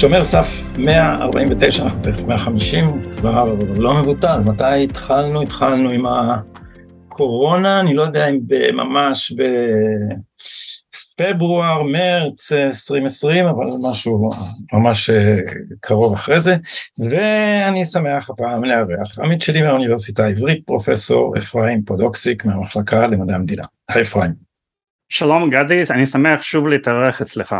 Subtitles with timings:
[0.00, 0.48] שומר סף
[0.78, 2.86] 149, אנחנו תכף 150,
[3.16, 4.40] כבר לא מבוטל.
[4.46, 5.42] מתי התחלנו?
[5.42, 8.38] התחלנו עם הקורונה, אני לא יודע אם
[8.76, 9.32] ממש
[11.20, 14.30] בפברואר, מרץ 2020, אבל משהו
[14.72, 15.10] ממש
[15.80, 16.56] קרוב אחרי זה.
[16.98, 23.64] ואני שמח הפעם לארח עמית שלי מהאוניברסיטה העברית, פרופסור אפרים פודוקסיק מהמחלקה למדעי המדינה.
[23.88, 24.30] היי אפרים.
[25.08, 27.54] שלום גדי, אני שמח שוב להתארח אצלך.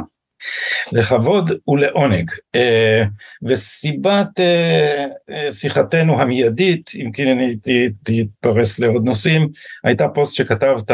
[0.93, 2.31] לכבוד ולעונג.
[2.55, 3.03] אה,
[3.43, 7.57] וסיבת אה, אה, שיחתנו המיידית, אם כי אני
[8.03, 9.49] תתפרס לעוד נושאים,
[9.85, 10.91] הייתה פוסט שכתבת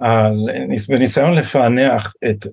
[0.00, 0.36] על,
[0.88, 2.46] בניסיון לפענח את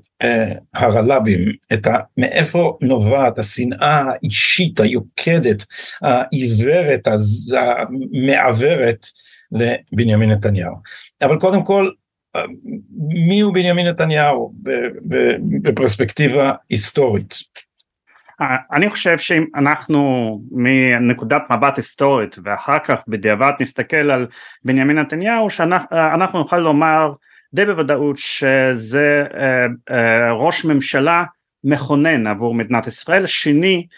[0.73, 5.65] הרל"בים, את ה, מאיפה נובעת השנאה האישית היוקדת,
[6.01, 7.07] העיוורת,
[7.57, 9.05] המעוורת
[9.51, 10.75] לבנימין נתניהו.
[11.21, 11.89] אבל קודם כל
[13.27, 14.53] מי הוא בנימין נתניהו
[15.61, 17.33] בפרספקטיבה היסטורית?
[18.73, 24.27] אני חושב שאם אנחנו מנקודת מבט היסטורית ואחר כך בדיעבד נסתכל על
[24.65, 27.13] בנימין נתניהו שאנחנו נוכל לומר
[27.53, 29.65] די בוודאות שזה אה,
[29.95, 31.23] אה, ראש ממשלה
[31.63, 33.97] מכונן עבור מדינת ישראל שני אה,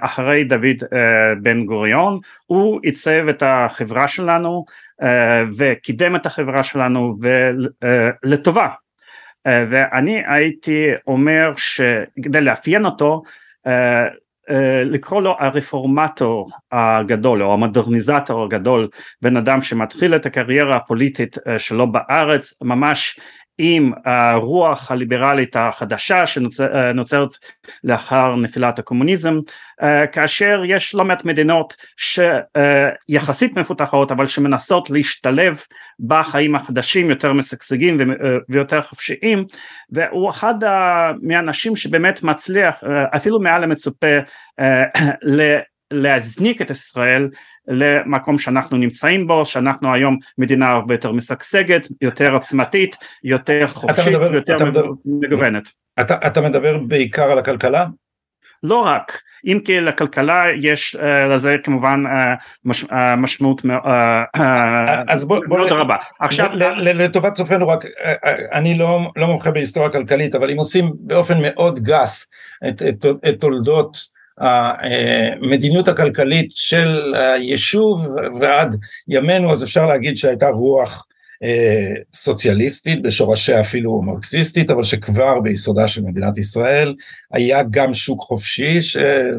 [0.00, 0.76] אחרי דוד
[1.42, 2.18] בן גוריון.
[2.46, 4.64] הוא עיצב את החברה שלנו
[5.02, 8.68] אה, וקידם את החברה שלנו ולטובה
[9.46, 13.22] אה, ואני הייתי אומר שכדי לאפיין אותו
[13.66, 14.04] אה,
[14.84, 18.88] לקרוא לו הרפורמטור הגדול או המודרניזטור הגדול
[19.22, 23.20] בן אדם שמתחיל את הקריירה הפוליטית שלו בארץ ממש
[23.58, 27.30] עם הרוח הליברלית החדשה שנוצרת
[27.84, 29.38] לאחר נפילת הקומוניזם
[29.82, 35.60] אה, כאשר יש לא מעט מדינות שיחסית מפותחות אבל שמנסות להשתלב
[36.00, 38.06] בחיים החדשים יותר משגשגים אה,
[38.48, 39.44] ויותר חופשיים
[39.90, 40.54] והוא אחד
[41.22, 44.16] מהאנשים שבאמת מצליח אה, אפילו מעל המצופה
[45.90, 47.28] להזניק את ישראל
[47.68, 54.56] למקום שאנחנו נמצאים בו, שאנחנו היום מדינה הרבה יותר משגשגת, יותר עוצמתית, יותר חופשית ויותר
[55.04, 55.68] מגוונת.
[56.00, 57.86] אתה, אתה מדבר בעיקר על הכלכלה?
[58.62, 61.02] לא רק, אם כי לכלכלה יש uh,
[61.34, 62.10] לזה כמובן uh,
[62.64, 63.64] מש, uh, משמעות uh,
[64.36, 64.40] uh,
[65.08, 65.96] אז בוא, מאוד בוא רבה.
[66.20, 67.84] עכשיו לטובת צופינו רק
[68.52, 72.30] אני לא, לא מומחה בהיסטוריה כלכלית אבל אם עושים באופן מאוד גס
[72.68, 78.06] את, את, את תולדות המדיניות הכלכלית של היישוב
[78.40, 78.76] ועד
[79.08, 81.06] ימינו אז אפשר להגיד שהייתה רוח
[81.42, 86.94] אה, סוציאליסטית בשורשיה אפילו מרקסיסטית אבל שכבר ביסודה של מדינת ישראל
[87.32, 88.78] היה גם שוק חופשי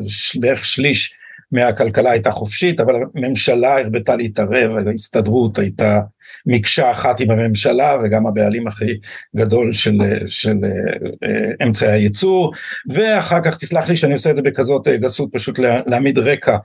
[0.07, 1.15] שבערך שליש
[1.51, 5.99] מהכלכלה הייתה חופשית אבל הממשלה הרבתה להתערב ההסתדרות הייתה
[6.45, 8.91] מקשה אחת עם הממשלה וגם הבעלים הכי
[9.35, 12.53] גדול של, של uh, אמצעי הייצור.
[12.89, 16.57] ואחר כך תסלח לי שאני עושה את זה בכזאת אה, גסות פשוט להעמיד רקע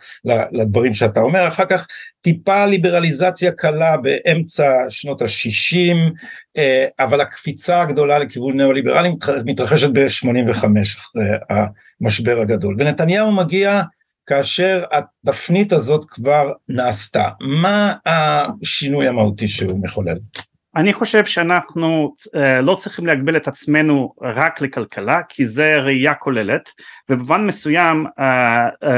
[0.53, 1.49] לדברים שאתה אומר.
[1.49, 1.87] אחר כך
[2.23, 6.13] טיפה ליברליזציה קלה באמצע שנות ה-60
[6.59, 6.61] uh,
[7.01, 9.11] אבל הקפיצה הגדולה לכיוון ניאו-ליברלי
[9.45, 10.65] מתרחשת ב-85
[10.99, 11.25] אחרי
[12.01, 12.77] המשבר הגדול.
[12.79, 13.83] ונתניהו מגיע
[14.31, 20.17] כאשר התפנית הזאת כבר נעשתה, מה השינוי המהותי שהוא מחולל?
[20.77, 26.71] אני חושב שאנחנו uh, לא צריכים להגביל את עצמנו רק לכלכלה כי זה ראייה כוללת
[27.09, 28.23] ובמובן מסוים uh,
[28.85, 28.89] uh,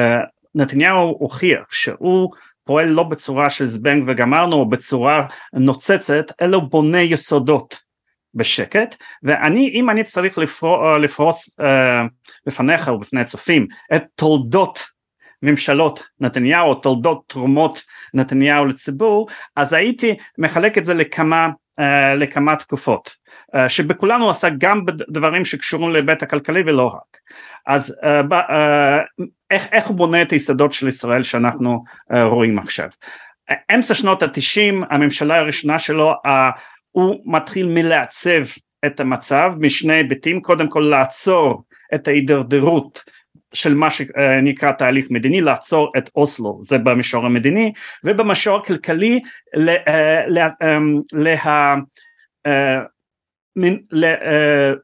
[0.55, 2.31] נתניהו הוכיח שהוא
[2.65, 7.79] פועל לא בצורה של זבנג וגמרנו או בצורה נוצצת אלא בונה יסודות
[8.35, 11.65] בשקט ואני אם אני צריך לפרוס, לפרוס uh,
[12.47, 14.92] בפניך ובפני הצופים את תולדות
[15.43, 17.83] ממשלות נתניהו תולדות תרומות
[18.15, 21.49] נתניהו לציבור אז הייתי מחלק את זה לכמה,
[21.81, 21.85] uh,
[22.17, 23.17] לכמה תקופות
[23.57, 27.19] uh, שבכולן הוא עשה גם בדברים שקשורים להיבט הכלכלי ולא רק.
[27.67, 28.35] אז uh,
[29.51, 31.85] איך, איך הוא בונה את היסודות של ישראל שאנחנו
[32.23, 32.89] רואים עכשיו?
[33.75, 36.15] אמצע שנות התשעים הממשלה הראשונה שלו
[36.91, 38.43] הוא מתחיל מלעצב
[38.87, 40.41] את המצב משני היבטים.
[40.41, 41.63] קודם כל לעצור
[41.95, 43.03] את ההידרדרות
[43.53, 46.59] של מה שנקרא תהליך מדיני לעצור את אוסלו.
[46.63, 47.73] זה במישור המדיני
[48.05, 49.21] ובמישור הכלכלי
[49.89, 50.25] אה,
[50.63, 51.01] אמ,
[52.47, 52.81] אה,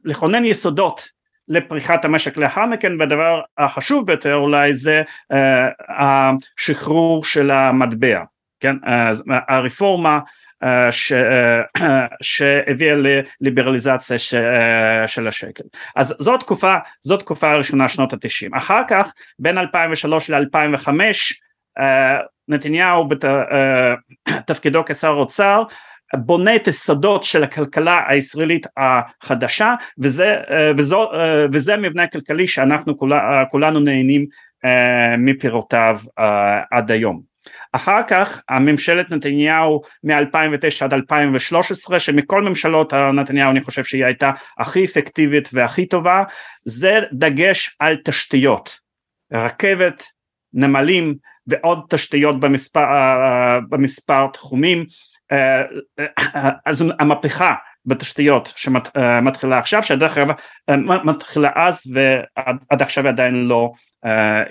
[0.03, 1.09] לכונן יסודות
[1.47, 8.23] לפריחת המשק לאחר מכן והדבר החשוב ביותר אולי זה אה, השחרור של המטבע
[8.59, 8.75] כן?
[9.49, 10.19] הרפורמה
[10.91, 11.13] ש,
[12.21, 12.95] שהביאה
[13.41, 14.19] לליברליזציה
[15.07, 15.63] של השקל.
[15.95, 18.53] אז זאת תקופה, זאת תקופה הראשונה שנות התשעים.
[18.53, 20.89] אחר כך בין 2003 ל-2005
[22.47, 25.63] נתניהו בתפקידו כשר אוצר
[26.13, 30.35] בונה את היסודות של הכלכלה הישראלית החדשה וזה,
[30.77, 31.11] וזו,
[31.53, 32.97] וזה המבנה הכלכלי שאנחנו
[33.49, 34.25] כולנו נהנים
[35.17, 35.99] מפירותיו
[36.71, 37.28] עד היום.
[37.71, 44.29] אחר כך הממשלת נתניהו מ-2009 עד 2013 שמכל ממשלות נתניהו אני חושב שהיא הייתה
[44.59, 46.23] הכי אפקטיבית והכי טובה
[46.65, 48.79] זה דגש על תשתיות.
[49.33, 50.03] רכבת
[50.53, 51.15] נמלים
[51.47, 52.85] ועוד תשתיות במספר,
[53.69, 54.85] במספר תחומים.
[56.65, 57.53] אז המהפכה
[57.85, 60.35] בתשתיות שמתחילה עכשיו שדרך אגב
[61.03, 63.71] מתחילה אז ועד עכשיו עדיין לא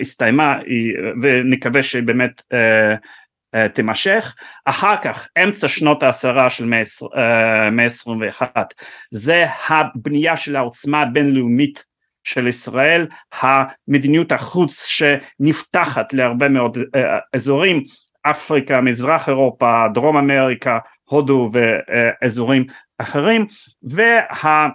[0.01, 0.59] הסתיימה
[1.21, 2.41] ונקווה שבאמת
[3.73, 4.35] תימשך.
[4.65, 6.65] אחר כך אמצע שנות העשרה של
[7.71, 8.73] מאה עשרים ואחת
[9.11, 11.85] זה הבנייה של העוצמה הבינלאומית
[12.23, 13.07] של ישראל
[13.41, 16.77] המדיניות החוץ שנפתחת להרבה מאוד
[17.35, 17.83] אזורים
[18.23, 22.65] אפריקה מזרח אירופה דרום אמריקה הודו ואזורים
[22.97, 23.45] אחרים
[23.83, 24.67] וה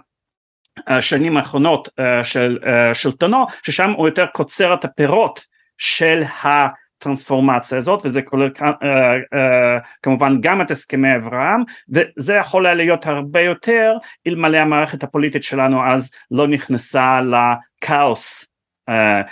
[0.87, 5.45] השנים האחרונות uh, של uh, שלטונו ששם הוא יותר קוצר את הפירות
[5.77, 8.63] של הטרנספורמציה הזאת וזה כולל uh,
[10.03, 13.93] כמובן גם את הסכמי אברהם וזה יכול היה להיות הרבה יותר
[14.27, 18.45] אלמלא המערכת הפוליטית שלנו אז לא נכנסה לכאוס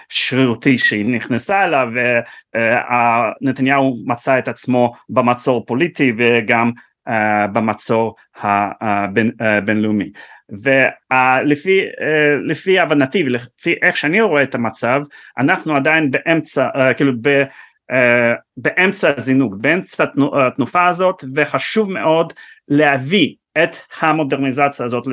[0.10, 1.88] שרירותי שהיא נכנסה אליו
[3.42, 6.72] ונתניהו מצא את עצמו במצור פוליטי וגם
[7.54, 8.16] במצור
[9.40, 10.12] הבינלאומי.
[10.50, 11.82] ולפי
[12.44, 15.02] לפי הבנתי ולפי איך שאני רואה את המצב
[15.38, 17.44] אנחנו עדיין באמצע כאילו ב,
[18.58, 20.06] באמצע הזינוק באמצע
[20.42, 22.34] התנופה הזאת וחשוב מאוד
[22.68, 25.04] להביא את המודרניזציה הזאת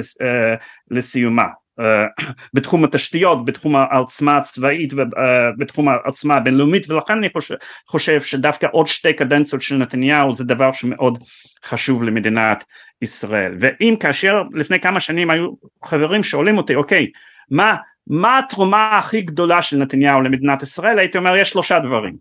[0.91, 1.47] לסיומה
[2.55, 7.55] בתחום התשתיות, בתחום העוצמה הצבאית ובתחום העוצמה הבינלאומית ולכן אני חושב,
[7.87, 11.19] חושב שדווקא עוד שתי קדנציות של נתניהו זה דבר שמאוד
[11.65, 12.65] חשוב למדינת
[13.03, 13.57] ישראל.
[13.61, 15.49] ואם כאשר לפני כמה שנים היו
[15.85, 17.11] חברים שואלים אותי אוקיי
[17.51, 17.77] מה,
[18.07, 20.99] מה התרומה הכי גדולה של נתניהו למדינת ישראל?
[20.99, 22.17] הייתי אומר יש שלושה דברים.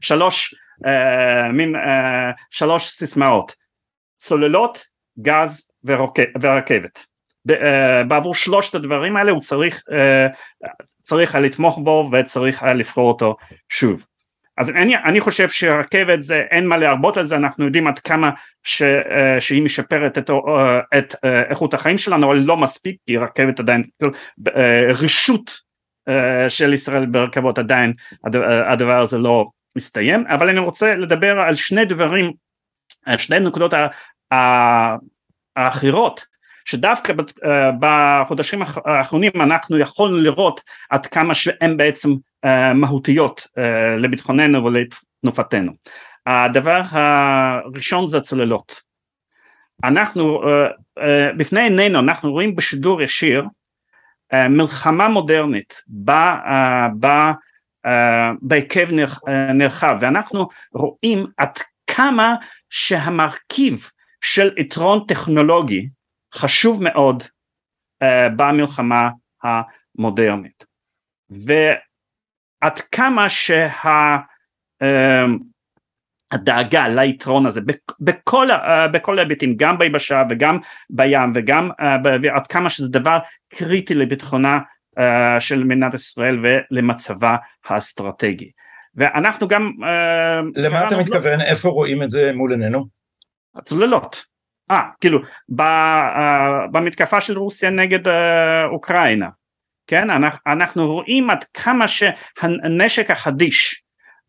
[0.00, 0.54] שלוש
[0.86, 3.54] אה, מין אה, שלוש סיסמאות.
[4.16, 4.84] צוללות
[5.18, 6.96] גז ורכבת.
[6.96, 7.11] אה,
[8.08, 10.26] בעבור שלושת הדברים האלה הוא צריך, אה,
[11.02, 13.36] צריך לתמוך בו וצריך היה לבחור אותו
[13.68, 14.06] שוב.
[14.58, 18.30] אז אני, אני חושב שרכבת זה אין מה להרבות על זה אנחנו יודעים עד כמה
[18.62, 20.30] ש, אה, שהיא משפרת את,
[20.98, 23.82] את איכות החיים שלנו אבל לא מספיק כי רכבת עדיין
[25.00, 25.72] רישות
[26.48, 27.92] של ישראל ברכבות עדיין
[28.70, 29.46] הדבר הזה לא
[29.76, 32.32] מסתיים אבל אני רוצה לדבר על שני דברים
[33.06, 33.74] על שני נקודות
[35.56, 36.31] האחרות
[36.64, 37.12] שדווקא
[37.44, 40.60] אה, בחודשים האחרונים אנחנו יכולנו לראות
[40.90, 42.10] עד כמה שהן בעצם
[42.44, 45.72] אה, מהותיות אה, לביטחוננו ולתנופתנו.
[46.26, 48.80] הדבר הראשון זה הצוללות.
[49.84, 50.42] אנחנו
[51.36, 53.44] בפני עינינו אנחנו רואים בשידור ישיר
[54.32, 55.80] מלחמה מודרנית
[58.42, 58.88] בהיקף
[59.54, 62.34] נרחב ואנחנו רואים עד כמה
[62.70, 63.88] שהמרכיב
[64.20, 65.88] של יתרון טכנולוגי
[66.34, 68.06] חשוב מאוד uh,
[68.36, 69.10] במלחמה
[69.42, 70.64] המודרנית.
[71.30, 74.22] ועד כמה שהדאגה
[76.70, 77.60] שה, uh, ליתרון הזה
[78.00, 80.58] בכל, uh, בכל ההיבטים גם ביבשה וגם
[80.90, 83.18] בים וגם uh, עד כמה שזה דבר
[83.54, 84.58] קריטי לביטחונה
[84.98, 88.50] uh, של מדינת ישראל ולמצבה האסטרטגי.
[88.94, 89.72] ואנחנו גם
[90.54, 91.38] למה אתה מתכוון?
[91.38, 91.44] לא...
[91.44, 92.86] איפה רואים את זה מול עינינו?
[93.54, 94.31] הצוללות
[94.72, 95.64] אה, כאילו, ב, uh,
[96.70, 98.10] במתקפה של רוסיה נגד uh,
[98.66, 99.28] אוקראינה,
[99.86, 103.82] כן, אנחנו, אנחנו רואים עד כמה שהנשק החדיש,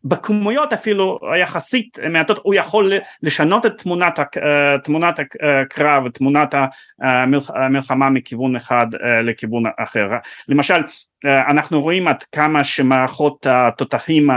[0.04, 4.22] בכמויות אפילו יחסית מעטות, הוא יכול לשנות את תמונת, uh,
[4.84, 6.54] תמונת הקרב, תמונת
[7.48, 10.08] המלחמה מכיוון אחד uh, לכיוון אחר.
[10.48, 14.30] למשל, uh, אנחנו רואים עד כמה שמערכות התותחים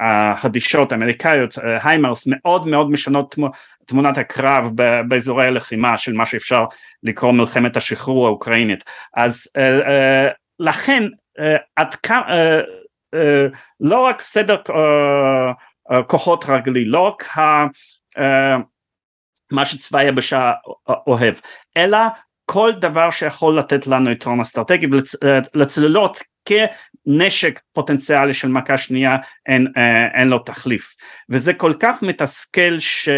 [0.00, 3.34] החדישות האמריקאיות, היימרס, מאוד מאוד משנות
[3.86, 4.70] תמונת הקרב
[5.08, 6.64] באזורי הלחימה של מה שאפשר
[7.02, 8.84] לקרוא מלחמת השחרור האוקראינית.
[9.16, 11.04] אז uh, uh, לכן
[11.38, 11.42] uh,
[11.76, 12.22] עד כמה
[13.80, 14.56] לא רק סדר
[16.06, 17.66] כוחות רגלי לא רק ה,
[19.52, 20.52] מה שצבא היבשה
[21.06, 21.34] אוהב
[21.76, 21.98] אלא
[22.44, 24.86] כל דבר שיכול לתת לנו יתרון אסטרטגי
[25.54, 29.16] ולצללות כנשק פוטנציאלי של מכה שנייה
[29.46, 29.66] אין,
[30.14, 30.94] אין לו תחליף.
[31.30, 33.08] וזה כל כך מתסכל ש...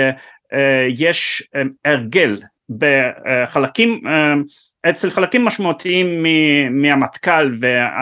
[0.53, 2.41] אה, יש אה, הרגל
[2.79, 4.35] בחלקים אה,
[4.91, 6.25] אצל חלקים משמעותיים
[6.71, 7.53] מהמטכ"ל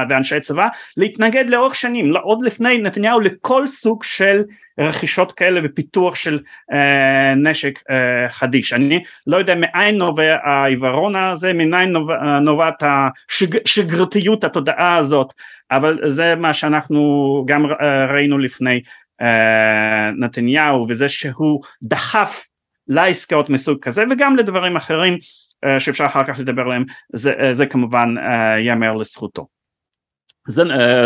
[0.08, 4.42] ואנשי צבא להתנגד לאורך שנים עוד לפני נתניהו לכל סוג של
[4.80, 6.40] רכישות כאלה ופיתוח של
[6.72, 8.72] אה, נשק אה, חדיש.
[8.72, 15.32] אני לא יודע מאין נובע העיוורון הזה, מניין נובע, נובעת השגרתיות התודעה הזאת,
[15.70, 17.66] אבל זה מה שאנחנו גם
[18.08, 18.80] ראינו לפני
[20.18, 22.46] נתניהו וזה שהוא דחף
[22.88, 25.18] לעסקאות מסוג כזה וגם לדברים אחרים
[25.64, 28.14] אה, שאפשר אחר כך לדבר עליהם זה, אה, זה כמובן
[28.58, 29.46] ייאמר לזכותו.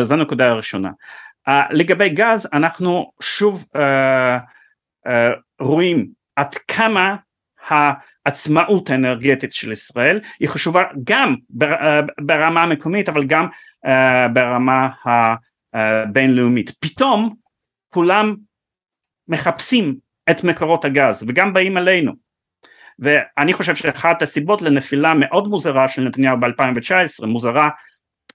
[0.03, 0.91] זו נקודה הראשונה.
[1.71, 3.65] לגבי גז אנחנו שוב
[5.61, 7.17] רואים עד כמה
[7.69, 11.35] העצמאות האנרגטית של ישראל היא חשובה גם
[12.21, 13.47] ברמה המקומית אבל גם
[14.33, 14.89] ברמה
[15.75, 16.71] הבינלאומית.
[16.81, 17.35] פתאום
[17.91, 18.35] כולם
[19.29, 19.97] מחפשים
[20.31, 22.13] את מקורות הגז וגם באים אלינו.
[22.99, 27.69] ואני חושב שאחת הסיבות לנפילה מאוד מוזרה של נתניהו ב-2019 מוזרה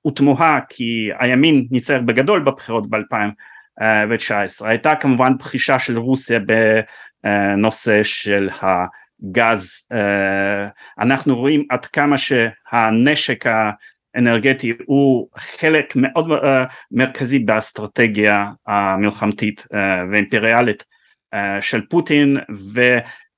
[0.08, 6.40] ותמוהה כי הימין ניצח בגדול בבחירות ב-2019 הייתה כמובן בחישה של רוסיה
[7.24, 9.88] בנושא של הגז
[11.00, 13.46] אנחנו רואים עד כמה שהנשק
[14.16, 16.46] אנרגטי הוא חלק מאוד uh,
[16.92, 19.76] מרכזי באסטרטגיה המלחמתית uh,
[20.12, 20.84] והאימפריאלית
[21.36, 22.36] uh, של פוטין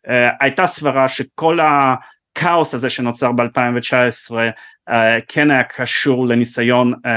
[0.07, 4.93] והייתה סברה שכל הכאוס הזה שנוצר ב-2019 uh,
[5.27, 7.07] כן היה קשור לניסיון uh,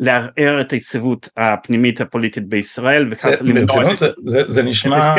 [0.00, 5.14] לערער את היציבות הפנימית הפוליטית בישראל וכך למנוע זה, זה, זה נשמע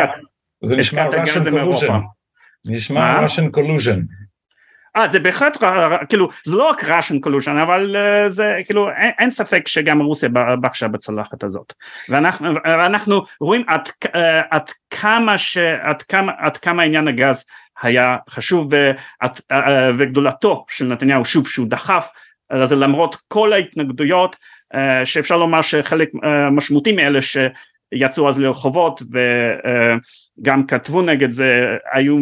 [0.63, 1.91] זה נשמע Russian collusion.
[2.67, 3.99] נשמע Russian collusion
[4.95, 5.57] אה זה בהחלט
[6.09, 10.29] כאילו זה לא רק Russian collusion אבל uh, זה כאילו אין, אין ספק שגם רוסיה
[10.61, 11.73] בחשה בצלחת הזאת.
[12.09, 14.09] ואנחנו אנחנו רואים עד, uh,
[14.49, 15.57] עד כמה ש...
[15.57, 17.45] עד כמה, עד כמה עניין הגז
[17.81, 19.55] היה חשוב ועד, uh,
[19.97, 22.09] וגדולתו של נתניהו שוב שהוא דחף
[22.53, 24.35] לזה למרות כל ההתנגדויות
[25.03, 26.09] שאפשר לומר שחלק
[26.51, 29.01] משמעותי מאלה שיצאו אז לרחובות
[30.41, 32.17] וגם כתבו נגד זה היו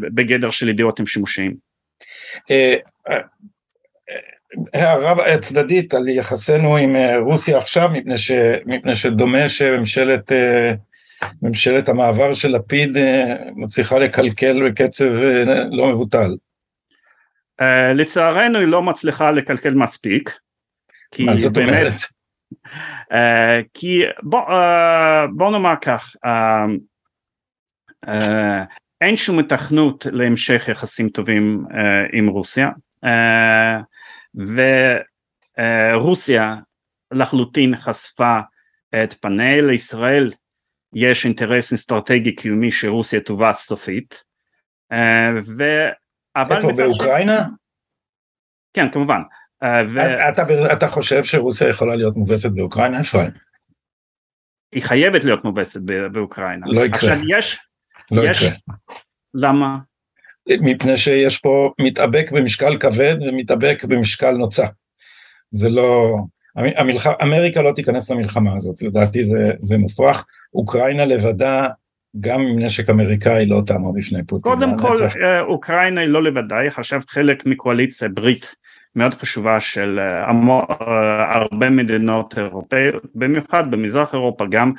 [0.00, 1.50] בגדר של אידיוטים שימושיים.
[1.50, 1.67] אה, אה,
[4.74, 8.30] הערה צדדית על יחסינו עם אה, רוסיה עכשיו, מפני, ש,
[8.66, 10.32] מפני שדומה שממשלת
[11.42, 12.96] ממשלת המעבר של לפיד
[13.56, 15.12] מצליחה לקלקל בקצב
[15.70, 16.36] לא מבוטל.
[17.94, 20.38] לצערנו היא לא מצליחה לקלקל מספיק.
[21.18, 21.92] מה זאת באמת, אומרת?
[23.74, 24.40] כי בוא,
[25.36, 26.16] בוא נאמר כך,
[29.00, 31.74] אין שום התכנות להמשך יחסים טובים uh,
[32.12, 32.68] עם רוסיה
[33.04, 33.08] uh,
[35.94, 36.56] ורוסיה
[37.10, 38.38] לחלוטין חשפה
[39.04, 40.30] את פניה לישראל
[40.94, 44.24] יש אינטרס אסטרטגי קיומי שרוסיה תובס סופית
[44.92, 44.96] uh,
[45.58, 45.62] ו...
[46.50, 47.38] איפה באוקראינה?
[48.72, 49.20] כן כמובן.
[49.64, 49.98] Uh, ו...
[50.28, 52.98] אתה, אתה חושב שרוסיה יכולה להיות מובסת באוקראינה?
[52.98, 53.18] איפה?
[54.72, 55.80] היא חייבת להיות מובסת
[56.12, 56.66] באוקראינה.
[56.66, 57.12] לא יקרה.
[57.14, 57.67] עכשיו יש,
[58.10, 58.42] לא יש...
[58.42, 58.56] יקרה.
[59.34, 59.78] למה?
[60.60, 64.66] מפני שיש פה מתאבק במשקל כבד ומתאבק במשקל נוצה.
[65.50, 66.18] זה לא...
[66.56, 67.06] המלח...
[67.22, 70.26] אמריקה לא תיכנס למלחמה הזאת, לדעתי זה, זה מופרך.
[70.54, 71.68] אוקראינה לבדה,
[72.20, 74.52] גם עם נשק אמריקאי לא תעמוד בפני פוטין.
[74.52, 75.16] קודם כל, צריך...
[75.16, 78.54] אה, אוקראינה היא לא לבדה, היא עכשיו חלק מקואליציה ברית
[78.96, 80.60] מאוד חשובה של אה, המו...
[80.80, 84.72] אה, הרבה מדינות אירופאיות, במיוחד במזרח אירופה גם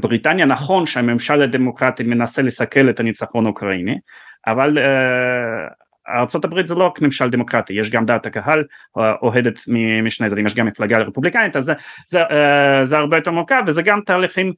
[0.00, 3.98] בריטניה נכון שהממשל הדמוקרטי מנסה לסכל את הניצחון האוקראיני
[4.46, 5.72] אבל uh,
[6.08, 8.64] ארה"ב זה לא רק ממשל דמוקרטי יש גם דעת הקהל
[8.96, 9.58] אוהדת
[10.02, 11.72] משני צדדים יש גם מפלגה רפובליקנית אז זה,
[12.06, 14.52] זה, uh, זה הרבה יותר מורכב וזה גם תהליכים,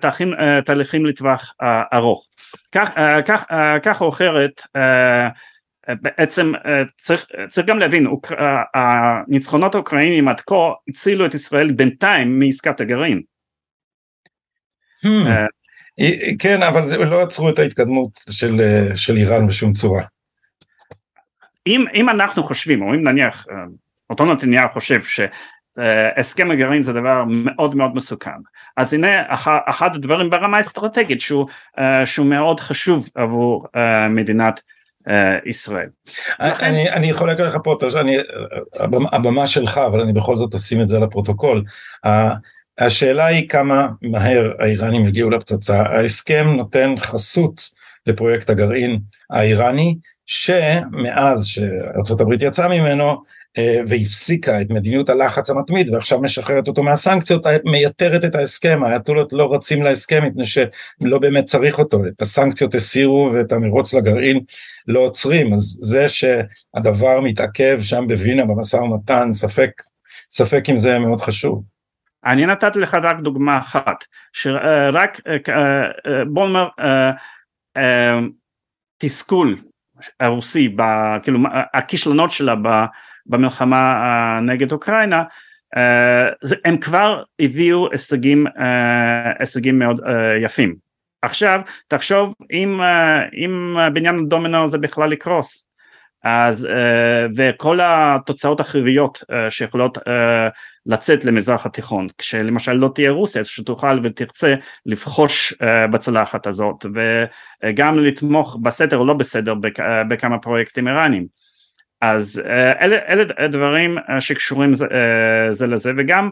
[0.00, 0.32] תהליכים,
[0.64, 1.54] תהליכים לטווח
[1.94, 2.26] ארוך
[2.72, 2.90] כך,
[3.26, 3.44] כך,
[3.82, 4.60] כך או אחרת
[5.88, 6.52] בעצם
[7.00, 8.06] צריך, צריך גם להבין
[8.74, 13.16] הניצחונות האוקראינים עד כה הצילו את ישראל בינתיים מעסקת הגרעין.
[13.16, 13.31] אה,
[16.38, 20.02] כן, אבל זה לא עצרו את ההתקדמות של, אה, של איראן בשום צורה.
[21.66, 23.56] אם, אם אנחנו חושבים, או אם נניח אה,
[24.10, 28.30] אותו נתניהו חושב שהסכם הגרעין זה דבר מאוד מאוד מסוכן,
[28.76, 29.22] אז הנה
[29.66, 31.46] אחד הדברים ברמה האסטרטגית שהוא,
[32.04, 33.66] שהוא מאוד חשוב עבור
[34.10, 34.60] מדינת
[35.46, 35.88] ישראל.
[36.40, 38.16] אני, אני יכול להגיד לך פה, אני,
[39.12, 41.64] הבמה שלך, אבל אני בכל זאת אשים את זה על הפרוטוקול.
[42.86, 47.70] השאלה היא כמה מהר האיראנים יגיעו לפצצה, ההסכם נותן חסות
[48.06, 48.98] לפרויקט הגרעין
[49.30, 49.96] האיראני
[50.26, 53.22] שמאז שארה"ב יצאה ממנו
[53.58, 59.54] אה, והפסיקה את מדיניות הלחץ המתמיד ועכשיו משחררת אותו מהסנקציות, מייתרת את ההסכם, האייתולות לא
[59.54, 64.40] רצים להסכם מפני שלא באמת צריך אותו, את הסנקציות הסירו ואת המרוץ לגרעין
[64.88, 69.70] לא עוצרים, אז זה שהדבר מתעכב שם בווינה במשא ומתן, ספק,
[70.30, 71.71] ספק אם זה מאוד חשוב.
[72.24, 75.20] אני נתתי לך רק דוגמה אחת, שרק
[76.26, 76.68] בוא נאמר
[78.98, 79.56] תסכול
[80.20, 80.76] הרוסי,
[81.22, 81.38] כאילו
[81.74, 82.54] הכישלונות שלה
[83.26, 85.22] במלחמה נגד אוקראינה,
[86.64, 88.46] הם כבר הביאו הישגים,
[89.38, 90.00] הישגים מאוד
[90.42, 90.74] יפים.
[91.22, 92.80] עכשיו תחשוב אם,
[93.44, 95.66] אם בניין הדומינו הזה בכלל יקרוס
[96.24, 96.68] אז
[97.36, 99.98] וכל התוצאות החיוביות שיכולות
[100.86, 102.06] לצאת למזרח התיכון.
[102.18, 104.54] כשלמשל לא תהיה רוסיה שתוכל ותרצה
[104.86, 105.54] לבחוש
[105.92, 106.86] בצלחת הזאת
[107.64, 109.54] וגם לתמוך בסדר או לא בסדר
[110.08, 111.26] בכמה פרויקטים איראנים
[112.02, 112.42] אז
[112.80, 114.86] אלה, אלה דברים שקשורים זה,
[115.50, 116.30] זה לזה וגם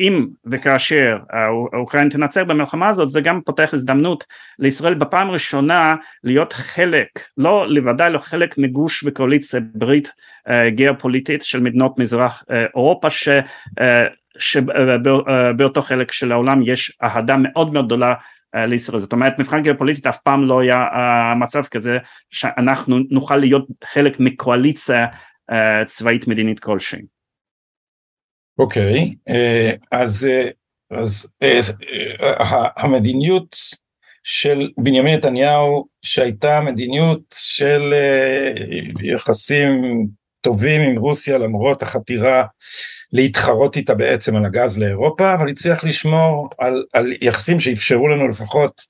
[0.00, 1.18] אם וכאשר
[1.72, 4.24] אוקראינה תנצח במלחמה הזאת זה גם פותח הזדמנות
[4.58, 5.94] לישראל בפעם ראשונה
[6.24, 10.12] להיות חלק לא לבדי לא חלק מגוש וקואליציה ברית
[10.68, 13.28] גיאופוליטית של מדינות מזרח אירופה ש,
[14.38, 18.14] שבאותו חלק של העולם יש אהדה מאוד מאוד גדולה
[18.54, 18.98] לישראל.
[18.98, 20.84] זאת אומרת מבחן גיאופוליטית אף פעם לא היה
[21.36, 21.98] מצב כזה
[22.30, 25.06] שאנחנו נוכל להיות חלק מקואליציה
[25.86, 27.13] צבאית מדינית כלשהי
[28.58, 30.28] אוקיי, אה, אז,
[31.42, 31.60] אה,
[32.22, 33.56] אה, המדיניות
[34.22, 37.94] של בנימין נתניהו שהייתה מדיניות של
[39.02, 40.06] יחסים
[40.40, 42.44] טובים עם רוסיה למרות החתירה
[43.12, 48.80] להתחרות איתה בעצם על הגז לאירופה אבל הצליח לשמור על, על יחסים שאפשרו לנו לפחות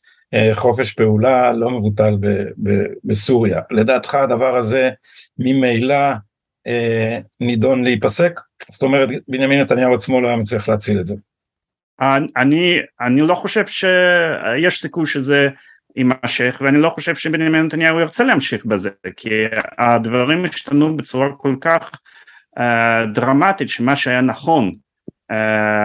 [0.52, 2.26] חופש פעולה לא מבוטל ב,
[2.62, 2.70] ב,
[3.04, 4.90] בסוריה לדעתך הדבר הזה
[5.38, 6.12] ממילא
[6.66, 8.40] אה, נידון להיפסק?
[8.70, 11.14] זאת אומרת בנימין נתניהו עצמו לא היה מצליח להציל את זה.
[12.36, 15.48] אני, אני לא חושב שיש סיכוי שזה
[15.96, 19.28] יימשך ואני לא חושב שבנימין נתניהו ירצה להמשיך בזה כי
[19.78, 21.90] הדברים השתנו בצורה כל כך
[22.58, 24.74] uh, דרמטית שמה שהיה נכון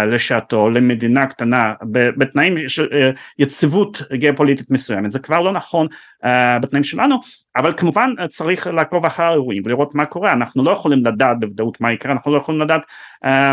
[0.08, 5.12] לשעתו למדינה קטנה בתנאים של uh, יציבות גיאופוליטית מסוימת.
[5.12, 5.88] זה כבר לא נכון
[6.24, 6.28] uh,
[6.62, 7.16] בתנאים שלנו
[7.58, 10.34] אבל כמובן צריך לעקוב אחר האירועים ולראות מה קורה.
[10.34, 12.82] אנחנו לא יכולים לדעת בוודאות מה יקרה אנחנו לא יכולים לדעת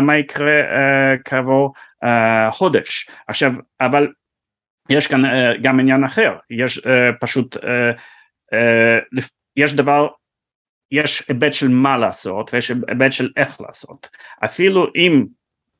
[0.01, 0.61] מה יקרה
[1.25, 1.73] כעבור
[2.51, 3.09] חודש.
[3.27, 4.07] עכשיו אבל
[4.89, 5.21] יש כאן
[5.61, 6.35] גם עניין אחר.
[6.49, 6.87] יש
[7.19, 7.57] פשוט
[9.57, 10.07] יש דבר
[10.91, 14.09] יש היבט של מה לעשות ויש היבט של איך לעשות.
[14.45, 15.25] אפילו אם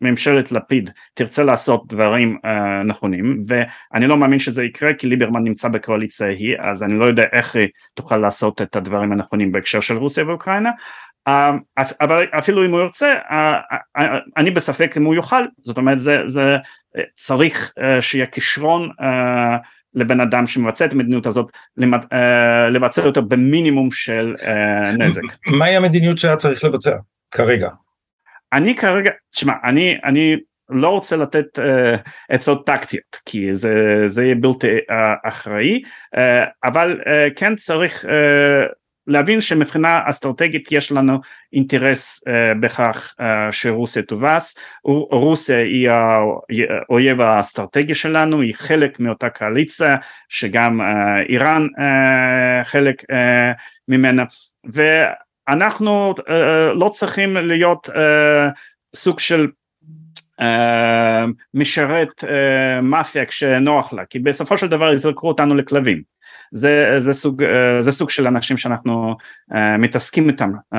[0.02, 2.50] ממשלת לפיד תרצה לעשות דברים uh,
[2.84, 7.24] נכונים ואני לא מאמין שזה יקרה כי ליברמן נמצא בקואליציה היא אז אני לא יודע
[7.34, 10.70] איך היא תוכל לעשות את הדברים הנכונים בהקשר של רוסיה ואוקראינה
[11.30, 11.32] uh,
[12.02, 13.34] אבל אפילו אם הוא ירצה uh,
[14.00, 14.04] uh,
[14.38, 16.58] אני בספק אם הוא יוכל זאת אומרת זה, זה
[17.16, 19.06] צריך uh, שיהיה כישרון uh,
[19.94, 21.52] לבן אדם שמבצע את המדיניות הזאת
[22.72, 24.36] לבצע אותו במינימום של
[24.98, 25.22] נזק.
[25.48, 26.96] מהי המדיניות שהיה צריך לבצע
[27.32, 27.70] כרגע?
[28.54, 30.38] אני כרגע, תשמע, אני, אני
[30.70, 31.62] לא רוצה לתת uh,
[32.30, 34.94] עצות טקטיות כי זה, זה יהיה בלתי uh,
[35.28, 35.82] אחראי
[36.16, 36.20] uh,
[36.64, 38.08] אבל uh, כן צריך uh,
[39.08, 41.20] להבין שמבחינה אסטרטגית יש לנו
[41.54, 44.58] אינטרס uh, בכך uh, שרוסיה תובס,
[45.12, 49.96] רוסיה היא האויב האסטרטגי שלנו, היא חלק מאותה קואליציה
[50.30, 50.84] שגם uh,
[51.30, 53.06] איראן uh, חלק uh,
[53.88, 54.24] ממנה
[55.48, 56.32] אנחנו uh,
[56.76, 57.94] לא צריכים להיות uh,
[58.96, 59.48] סוג של
[60.42, 60.44] uh,
[61.54, 62.28] משרת uh,
[62.82, 66.02] מאפיה כשנוח לה כי בסופו של דבר יזרקו אותנו לכלבים.
[66.52, 67.48] זה, זה, סוג, uh,
[67.80, 69.16] זה סוג של אנשים שאנחנו
[69.52, 70.78] uh, מתעסקים איתם uh,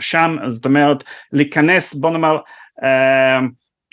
[0.00, 0.36] שם.
[0.46, 2.38] זאת אומרת להיכנס בוא נאמר
[2.80, 2.84] uh,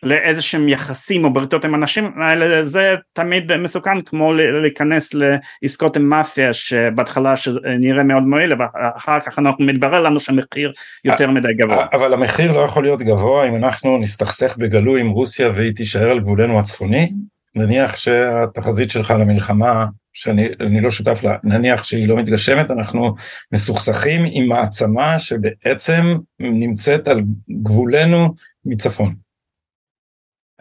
[0.03, 6.09] לאיזה שהם יחסים או בריתות עם אנשים האלה זה תמיד מסוכן כמו להיכנס לעסקות עם
[6.09, 10.73] מאפיה שבהתחלה שנראה מאוד מועיל ואחר כך אנחנו מתברר לנו שהמחיר
[11.05, 11.85] יותר מדי גבוה.
[11.93, 16.19] אבל המחיר לא יכול להיות גבוה אם אנחנו נסתכסך בגלוי עם רוסיה והיא תישאר על
[16.19, 17.11] גבולנו הצפוני
[17.55, 23.15] נניח שהתחזית שלך למלחמה שאני לא שותף לה נניח שהיא לא מתגשמת אנחנו
[23.53, 26.03] מסוכסכים עם מעצמה שבעצם
[26.39, 27.21] נמצאת על
[27.63, 28.33] גבולנו
[28.65, 29.26] מצפון.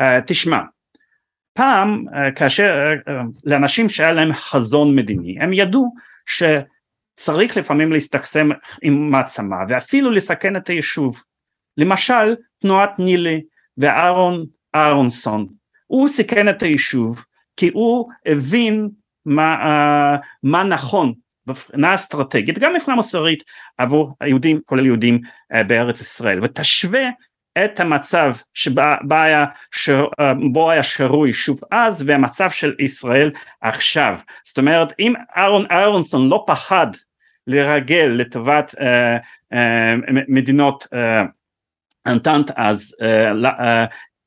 [0.00, 0.58] Uh, תשמע,
[1.52, 3.10] פעם uh, כאשר uh,
[3.44, 5.94] לאנשים שהיה להם חזון מדיני הם ידעו
[6.26, 8.48] שצריך לפעמים להסתכסם
[8.82, 11.22] עם מעצמה ואפילו לסכן את היישוב.
[11.76, 13.42] למשל תנועת נילי
[13.78, 15.46] ואהרון אהרונסון
[15.86, 17.24] הוא סיכן את היישוב
[17.56, 18.88] כי הוא הבין
[19.24, 19.56] מה,
[20.16, 21.12] uh, מה נכון
[21.46, 23.42] מבחינה אסטרטגית גם מבחינה מוסרית
[23.78, 25.20] עבור היהודים כולל יהודים
[25.52, 27.08] uh, בארץ ישראל ותשווה
[27.64, 30.06] את המצב שבה היה, שר,
[30.52, 34.18] בו היה שרוי שוב אז והמצב של ישראל עכשיו.
[34.44, 36.86] זאת אומרת אם אהרון אהרונסון לא פחד
[37.46, 38.78] לרגל לטובת uh,
[39.54, 39.56] uh,
[40.28, 40.86] מדינות
[42.06, 43.62] אנטנט uh, אז uh, uh,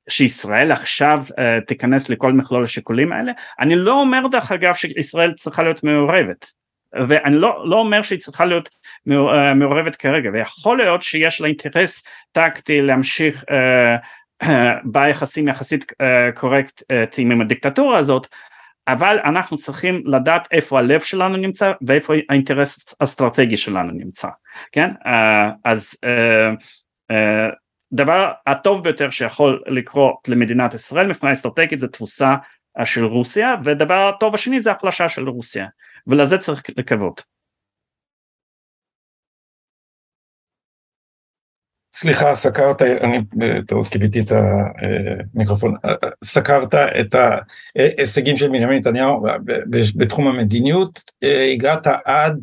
[0.10, 5.64] שישראל עכשיו uh, תיכנס לכל מכלול השיקולים האלה, אני לא אומר דרך אגב שישראל צריכה
[5.64, 6.52] להיות מעורבת,
[6.94, 8.70] ואני לא, לא אומר שהיא צריכה להיות
[9.56, 14.46] מעורבת כרגע, ויכול להיות שיש לה אינטרס טקטי להמשיך uh,
[14.84, 15.94] ביחסים יחסית
[16.36, 18.28] קורקטים עם הדיקטטורה הזאת,
[18.88, 24.28] אבל אנחנו צריכים לדעת איפה הלב שלנו נמצא ואיפה האינטרס האסטרטגי שלנו נמצא,
[24.72, 24.90] כן?
[25.66, 25.96] אז
[27.94, 32.32] דבר הטוב ביותר שיכול לקרות למדינת ישראל מבחינה אסטרטגית זה תבוסה
[32.84, 35.68] של רוסיה ודבר הטוב השני זה החלשה של רוסיה
[36.08, 37.24] ולזה צריך לקוות.
[41.96, 45.76] סליחה, סקרת, אני בטעות קיבלתי את המיקרופון,
[46.24, 47.16] סקרת את
[47.76, 49.24] ההישגים של בנימין נתניהו
[49.96, 51.00] בתחום המדיניות,
[51.54, 52.40] הגעת עד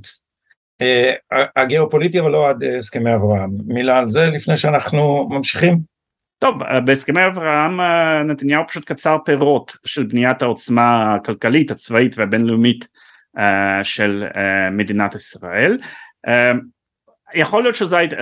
[1.57, 5.79] הגיאופוליטי אבל לא עד הסכמי אברהם, מילה על זה לפני שאנחנו ממשיכים?
[6.39, 7.81] טוב, בהסכמי אברהם
[8.31, 12.89] נתניהו פשוט קצר פירות של בניית העוצמה הכלכלית, הצבאית והבינלאומית
[13.83, 14.25] של
[14.73, 15.79] מדינת ישראל.
[17.35, 18.17] יכול להיות שזו הייתה,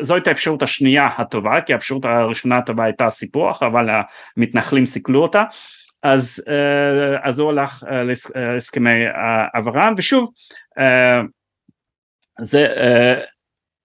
[0.00, 3.88] זו הייתה האפשרות השנייה הטובה, כי האפשרות הראשונה הטובה הייתה סיפוח, אבל
[4.36, 5.42] המתנחלים סיכלו אותה,
[6.02, 6.44] אז,
[7.22, 7.84] אז הוא הלך
[8.34, 9.04] להסכמי
[9.58, 10.32] אברהם, ושוב,
[12.40, 12.66] זה,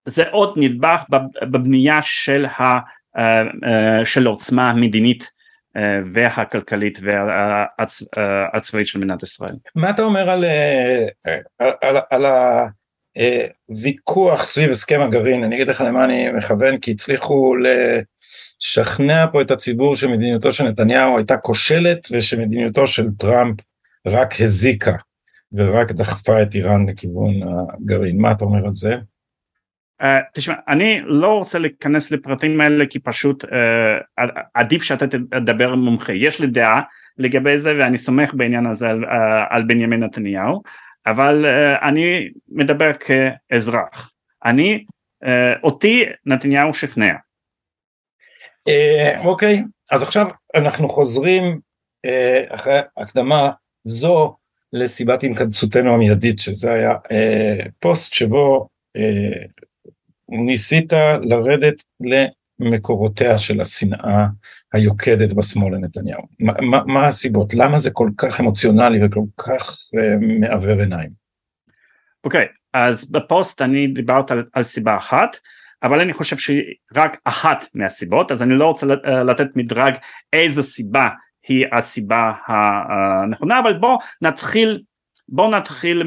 [0.05, 1.03] זה עוד נדבך
[1.41, 2.79] בבנייה של, ה,
[4.03, 5.36] של העוצמה המדינית
[6.13, 9.55] והכלכלית והצבאית של מדינת ישראל.
[9.75, 10.45] מה אתה אומר על,
[11.59, 12.25] על, על, על
[13.69, 15.43] הוויכוח סביב הסכם הגרעין?
[15.43, 17.55] אני אגיד לך למה אני מכוון, כי הצליחו
[18.61, 23.59] לשכנע פה את הציבור שמדיניותו של נתניהו הייתה כושלת ושמדיניותו של טראמפ
[24.07, 24.95] רק הזיקה
[25.53, 28.21] ורק דחפה את איראן לכיוון הגרעין.
[28.21, 28.93] מה אתה אומר על זה?
[30.03, 33.47] Uh, תשמע, אני לא רוצה להיכנס לפרטים האלה כי פשוט uh,
[34.53, 36.13] עדיף שאתה תדבר עם מומחה.
[36.13, 36.81] יש לי דעה
[37.17, 39.07] לגבי זה ואני סומך בעניין הזה על, uh,
[39.49, 40.61] על בנימין נתניהו,
[41.07, 44.11] אבל uh, אני מדבר כאזרח.
[44.45, 44.83] אני,
[45.23, 45.27] uh,
[45.63, 47.13] אותי נתניהו שכנע.
[49.23, 49.69] אוקיי, uh, okay.
[49.91, 51.59] אז עכשיו אנחנו חוזרים
[52.07, 53.49] uh, אחרי הקדמה
[53.85, 54.35] זו
[54.73, 59.56] לסיבת התכנסותנו המיידית, שזה היה uh, פוסט שבו uh,
[60.29, 61.83] ניסית לרדת
[62.59, 64.25] למקורותיה של השנאה
[64.73, 66.21] היוקדת בשמאל לנתניהו.
[66.39, 67.53] מה, מה, מה הסיבות?
[67.53, 71.09] למה זה כל כך אמוציונלי וכל כך uh, מעוור עיניים?
[72.23, 75.37] אוקיי, okay, אז בפוסט אני דיברת על, על סיבה אחת,
[75.83, 76.63] אבל אני חושב שהיא
[76.95, 78.85] רק אחת מהסיבות, אז אני לא רוצה
[79.25, 79.93] לתת מדרג
[80.33, 81.09] איזו סיבה
[81.47, 84.81] היא הסיבה הנכונה, אבל בואו נתחיל,
[85.29, 86.03] בואו נתחיל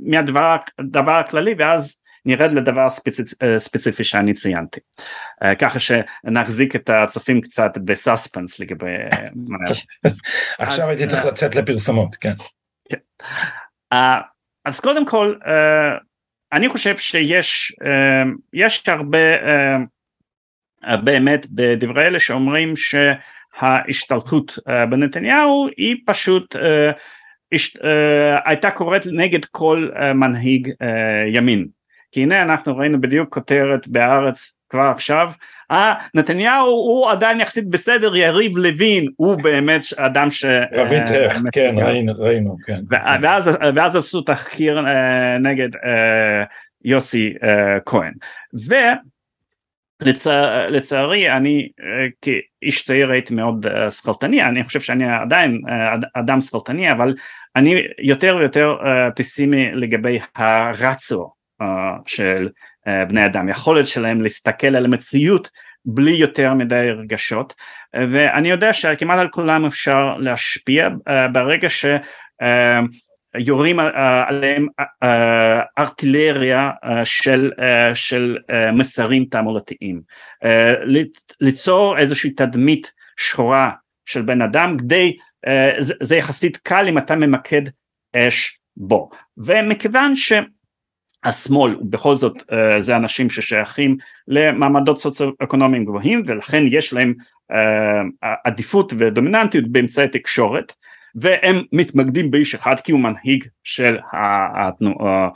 [0.00, 2.88] מהדבר הכללי ואז נרד לדבר
[3.58, 4.80] ספציפ, אה, שאני ציינתי
[5.42, 9.28] אה, ככה שנחזיק את הצופים קצת בסספנס לגבי אה,
[10.58, 12.34] עכשיו הייתי צריך לצאת לפרסומות כן.
[12.90, 12.96] כן.
[14.64, 15.34] אז קודם כל
[16.52, 17.72] אני חושב שיש
[18.52, 19.18] יש הרבה
[21.04, 24.58] באמת בדברי אלה שאומרים שההשתלטות
[24.90, 26.56] בנתניהו היא פשוט
[28.44, 30.70] הייתה קורית נגד כל מנהיג
[31.32, 31.66] ימין
[32.14, 35.32] כי הנה אנחנו ראינו בדיוק כותרת בהארץ כבר עכשיו,
[35.70, 40.44] אה נתניהו הוא עדיין יחסית בסדר, יריב לוין הוא באמת אדם ש...
[40.72, 42.80] רביד אה, טכט, כן ראינו, ראינו, כן.
[43.22, 46.44] ואז, ואז עשו תחקיר אה, נגד אה,
[46.84, 47.34] יוסי
[47.86, 48.12] כהן.
[48.68, 48.74] ו...
[50.00, 51.68] לצע, לצערי אני
[52.22, 55.60] כאיש צעיר הייתי מאוד שכלתני, אני חושב שאני עדיין
[56.14, 57.14] אדם שכלתני, אבל
[57.56, 58.76] אני יותר ויותר
[59.16, 61.33] פסימי לגבי הרציו
[62.06, 62.48] של
[62.88, 65.50] אה, בני אדם, יכולת שלהם להסתכל על המציאות
[65.84, 67.54] בלי יותר מדי רגשות.
[67.94, 71.68] ואני יודע שכמעט על כולם אפשר להשפיע אה, ברגע
[73.38, 74.66] שיורים אה, עליהם
[75.78, 76.70] ארטילריה
[77.04, 77.52] של,
[77.94, 78.38] של
[78.72, 80.00] מסרים תעמולתיים,
[81.40, 83.70] ליצור איזושהי תדמית שחורה
[84.06, 85.16] של בן אדם כדי,
[85.80, 87.62] זה יחסית קל אם אתה ממקד
[88.16, 89.10] אש בו.
[89.36, 90.32] ומכיוון ש
[91.24, 93.96] השמאל בכל זאת uh, זה אנשים ששייכים
[94.28, 97.14] למעמדות סוציו-אקונומיים גבוהים ולכן יש להם
[97.52, 97.56] uh,
[98.44, 100.72] עדיפות ודומיננטיות באמצעי תקשורת
[101.14, 105.28] והם מתמקדים באיש אחד כי הוא מנהיג של התנועה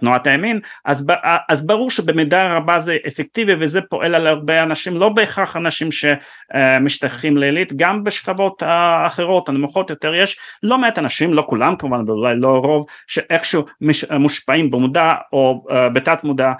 [0.00, 0.60] תנועת הימין.
[0.84, 1.06] אז,
[1.48, 7.36] אז ברור שבמידה רבה זה אפקטיבי וזה פועל על הרבה אנשים לא בהכרח אנשים שמשתייכים
[7.36, 10.14] לעילית גם בשכבות האחרות הנמוכות יותר.
[10.14, 13.64] יש לא מעט אנשים לא כולם כמובן אבל אולי לא רוב שאיכשהו
[14.18, 16.52] מושפעים במודע או בתת מודע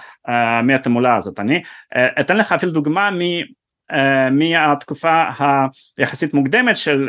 [0.62, 1.40] מהתמולה הזאת.
[1.40, 1.62] אני
[2.20, 3.18] אתן לך אפילו דוגמה מ
[4.30, 5.24] מהתקופה
[5.98, 7.08] היחסית מוקדמת של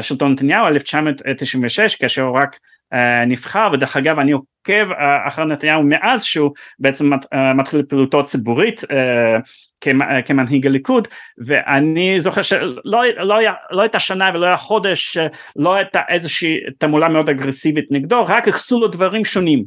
[0.00, 2.58] שלטון נתניהו 1996 כאשר הוא רק
[3.26, 4.92] נבחר ודרך אגב אני עוקב
[5.26, 7.10] אחר נתניהו מאז שהוא בעצם
[7.54, 8.80] מתחיל פעילותו ציבורית
[10.24, 11.08] כמנהיג הליכוד
[11.46, 12.80] ואני זוכר שלא
[13.16, 13.36] לא,
[13.70, 15.18] לא הייתה שנה ולא היה חודש
[15.56, 19.64] לא הייתה איזושהי תעמולה מאוד אגרסיבית נגדו רק יחסו לו דברים שונים.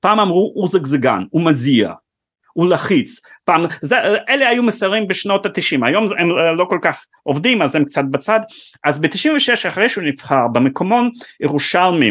[0.00, 1.92] פעם אמרו הוא זגזגן הוא מזיע
[2.52, 3.20] הוא לחיץ.
[3.44, 3.96] פעם זה,
[4.28, 5.84] אלה היו מסרים בשנות התשעים.
[5.84, 8.40] היום הם לא כל כך עובדים אז הם קצת בצד.
[8.84, 11.10] אז ב-96 אחרי שהוא נבחר במקומון
[11.40, 12.10] ירושלמי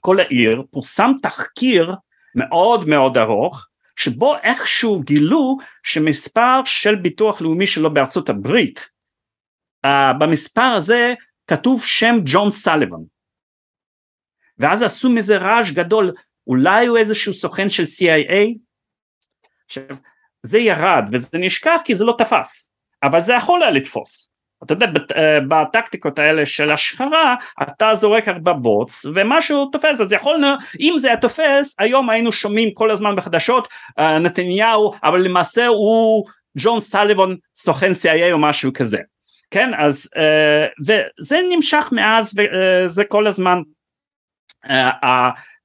[0.00, 1.94] כל העיר פורסם תחקיר
[2.34, 8.88] מאוד מאוד ארוך שבו איכשהו גילו שמספר של ביטוח לאומי שלו בארצות הברית
[9.86, 9.88] uh,
[10.18, 11.14] במספר הזה
[11.46, 12.96] כתוב שם ג'ון סליבן
[14.58, 16.12] ואז עשו מזה רעש גדול.
[16.46, 18.58] אולי הוא איזשהו סוכן של CIA
[19.72, 19.96] עכשיו
[20.42, 24.32] זה ירד וזה נשכח כי זה לא תפס אבל זה יכול היה לתפוס.
[24.64, 30.44] אתה יודע אה, בטקטיקות האלה של השחרה אתה זורק הרבה בוץ ומשהו תופס אז יכול
[30.80, 36.26] אם זה היה תופס היום היינו שומעים כל הזמן בחדשות אה, נתניהו אבל למעשה הוא
[36.58, 38.98] ג'ון סליבון סוכן CIA או משהו כזה.
[39.50, 43.58] כן אז אה, וזה נמשך מאז וזה כל הזמן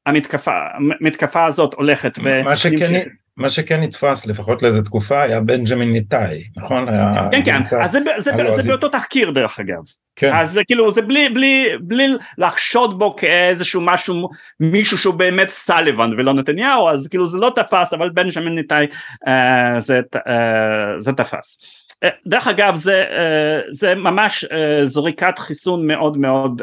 [0.06, 3.04] המתקפה, המתקפה הזאת הולכת מה שכן,
[3.38, 6.86] מה שכן נתפס לפחות לאיזה תקופה היה בנג'מין ניטאי נכון?
[7.32, 9.84] כן כן אז זה, זה, זה באותו תחקיר דרך אגב
[10.16, 10.32] כן.
[10.34, 16.34] אז כאילו זה בלי בלי בלי לחשוד בו כאיזשהו משהו מישהו שהוא באמת סליבן ולא
[16.34, 18.88] נתניהו אז כאילו זה לא תפס אבל בנג'מין ניטאי
[19.28, 21.58] אה, זה, אה, זה תפס.
[22.04, 26.62] אה, דרך אגב זה, אה, זה ממש אה, זריקת חיסון מאוד מאוד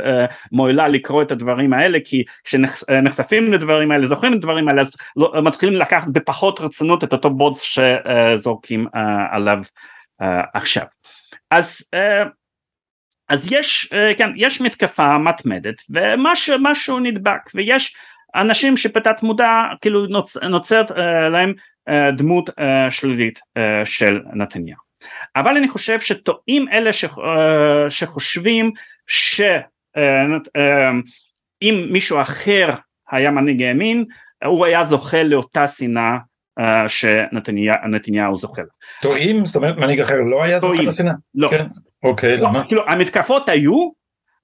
[0.53, 5.33] מועילה לקרוא את הדברים האלה כי כשנחשפים לדברים האלה זוכרים את הדברים האלה אז לא,
[5.43, 8.87] מתחילים לקחת בפחות רצינות את אותו בוץ שזורקים
[9.31, 9.59] עליו
[10.55, 10.85] עכשיו.
[11.51, 11.91] אז
[13.29, 17.97] אז יש כן יש מתקפה מתמדת ומשהו נדבק ויש
[18.35, 20.07] אנשים שפתת מודע כאילו
[20.43, 20.91] נוצרת
[21.31, 21.53] להם
[22.17, 22.51] דמות
[22.91, 23.41] שלילית
[23.85, 24.85] של נתניהו
[25.37, 28.71] אבל אני חושב שטועים אלה אה, שחושבים
[29.07, 30.03] שאם
[30.57, 30.91] אה,
[31.63, 32.69] אה, מישהו אחר
[33.11, 34.05] היה מנהיג הימין
[34.45, 36.17] הוא היה זוכה לאותה שנאה
[36.87, 38.69] שנתניהו זוכה לה.
[39.03, 39.47] טועים?
[39.47, 41.13] זאת אומרת מנהיג אחר לא היה זוכה לשנאה?
[41.35, 41.49] לא.
[41.49, 41.67] כן.
[42.03, 42.65] אוקיי, לא, למה?
[42.69, 43.91] כאילו המתקפות היו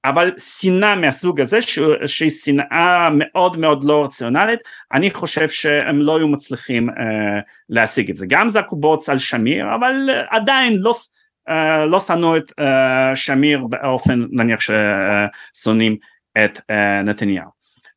[0.05, 1.59] אבל שנאה מהסוג הזה
[2.07, 4.61] שהיא שנאה מאוד מאוד לא רציונלית
[4.93, 6.93] אני חושב שהם לא היו מצליחים uh,
[7.69, 8.27] להשיג את זה.
[8.29, 9.95] גם זרקו בוץ על שמיר אבל
[10.31, 10.95] עדיין לא,
[11.49, 11.53] uh,
[11.89, 12.65] לא שנאו את uh,
[13.15, 15.97] שמיר באופן נניח ששונאים
[16.45, 16.63] את uh,
[17.05, 17.51] נתניהו.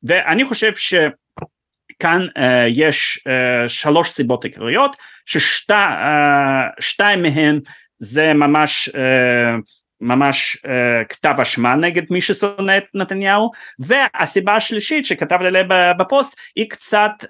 [0.04, 7.60] ואני חושב שכאן uh, יש uh, שלוש סיבות עיקריות ששתיים מהן
[8.00, 8.94] זה ממש uh,
[10.04, 15.64] ממש uh, כתב אשמה נגד מי ששונא את נתניהו והסיבה השלישית שכתבתי עליה
[16.00, 17.28] בפוסט היא קצת uh,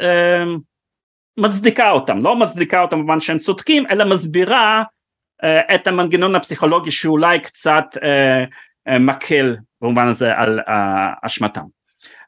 [1.38, 2.20] מצדיקה אותם.
[2.22, 4.84] לא מצדיקה אותם במובן שהם צודקים אלא מסבירה
[5.44, 8.00] uh, את המנגנון הפסיכולוגי שאולי קצת uh,
[8.90, 10.72] uh, מקל במובן הזה על uh,
[11.26, 11.64] אשמתם.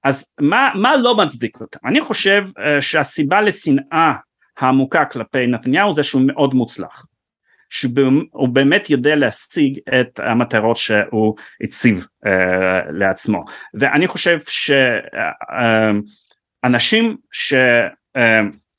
[0.04, 1.80] אז מה, מה לא מצדיק אותם?
[1.86, 4.14] אני חושב uh, שהסיבה לשנאה
[4.60, 7.06] העמוקה כלפי נתניהו זה שהוא מאוד מוצלח
[7.70, 12.30] שהוא באמת יודע להשיג את המטרות שהוא הציב uh,
[12.92, 13.46] לעצמו.
[13.74, 14.40] ואני חושב
[16.64, 17.18] שאנשים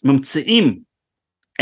[0.04, 0.78] שממציאים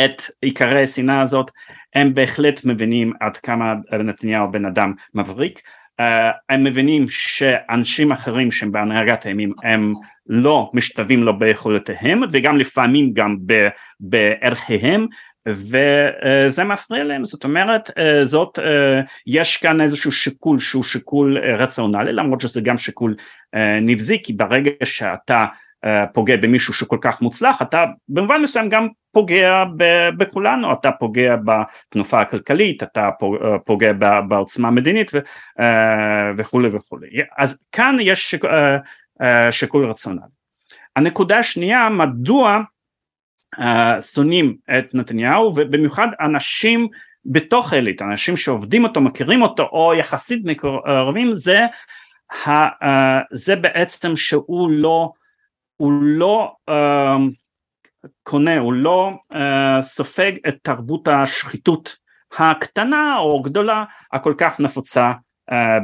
[0.04, 1.50] את עיקרי השנאה הזאת
[1.94, 5.58] הם בהחלט מבינים עד כמה נתניהו בן אדם מבריק.
[6.00, 6.04] uh,
[6.48, 9.92] הם מבינים שאנשים אחרים שהם בהנהגת הימים הם
[10.26, 13.36] לא משתווים לו ביכולותיהם וגם לפעמים גם
[14.00, 15.06] בערכיהם
[15.48, 17.90] וזה מפריע להם זאת אומרת
[18.24, 18.58] זאת
[19.26, 23.14] יש כאן איזשהו שיקול שהוא שיקול רציונלי למרות שזה גם שיקול
[23.82, 25.44] נבזי כי ברגע שאתה
[26.12, 29.64] פוגע במישהו שכל כך מוצלח אתה במובן מסוים גם פוגע
[30.18, 30.72] בכולנו.
[30.72, 33.10] אתה פוגע בתנופה הכלכלית אתה
[33.64, 33.92] פוגע
[34.28, 35.10] בעוצמה המדינית
[36.36, 37.08] וכולי וכולי.
[37.38, 38.34] אז כאן יש
[39.50, 40.22] שיקול רציונלי.
[40.96, 42.60] הנקודה השנייה מדוע
[44.00, 46.88] שונאים את נתניהו ובמיוחד אנשים
[47.26, 51.66] בתוך האליטה, אנשים שעובדים אותו, מכירים אותו או יחסית מקורבים זה
[53.32, 55.12] זה בעצם שהוא לא,
[55.76, 56.52] הוא לא
[58.22, 59.10] קונה, הוא לא
[59.80, 61.96] סופג את תרבות השחיתות
[62.38, 65.12] הקטנה או גדולה הכל כך נפוצה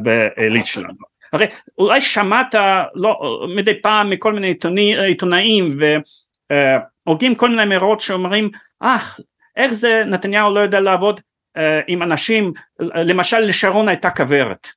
[0.03, 1.11] בעילית שלנו.
[1.33, 1.47] הרי
[1.79, 2.55] אולי שמעת
[2.95, 5.69] לא, מדי פעם מכל מיני עיתוני, עיתונאים
[6.51, 8.51] והוגים כל מיני אמירות שאומרים
[8.83, 8.99] אה
[9.57, 11.21] איך זה נתניהו לא יודע לעבוד
[11.57, 12.53] אה, עם אנשים?
[12.81, 14.69] למשל לשרון הייתה כוורת.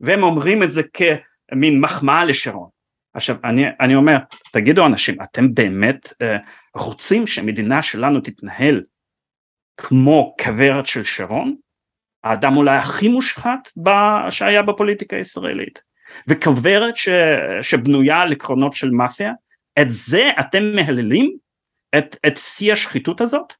[0.00, 2.68] והם אומרים את זה כמין מחמאה לשרון.
[3.14, 4.16] עכשיו אני, אני אומר
[4.52, 6.36] תגידו אנשים אתם באמת אה,
[6.74, 8.82] רוצים שהמדינה שלנו תתנהל
[9.76, 11.56] כמו כוורת של שרון?
[12.24, 13.68] האדם אולי הכי מושחת
[14.30, 15.82] שהיה בפוליטיקה הישראלית.
[16.28, 17.08] וכוורת ש,
[17.62, 19.32] שבנויה על עקרונות של מאפיה
[19.80, 21.36] את זה אתם מהללים?
[21.98, 23.52] את, את שיא השחיתות הזאת?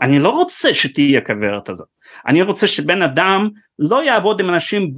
[0.00, 1.88] אני לא רוצה שתהיה הכוורת הזאת.
[2.26, 3.48] אני רוצה שבן אדם
[3.78, 4.94] לא יעבוד עם אנשים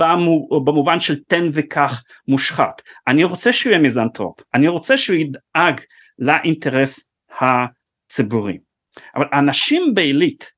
[0.65, 2.83] במובן של תן וקח מושחת.
[3.09, 4.41] אני רוצה שהוא יהיה מיזנטרופ.
[4.55, 5.81] אני רוצה שהוא ידאג
[6.19, 8.59] לאינטרס הציבורי.
[9.17, 10.51] אבל אנשים בעילית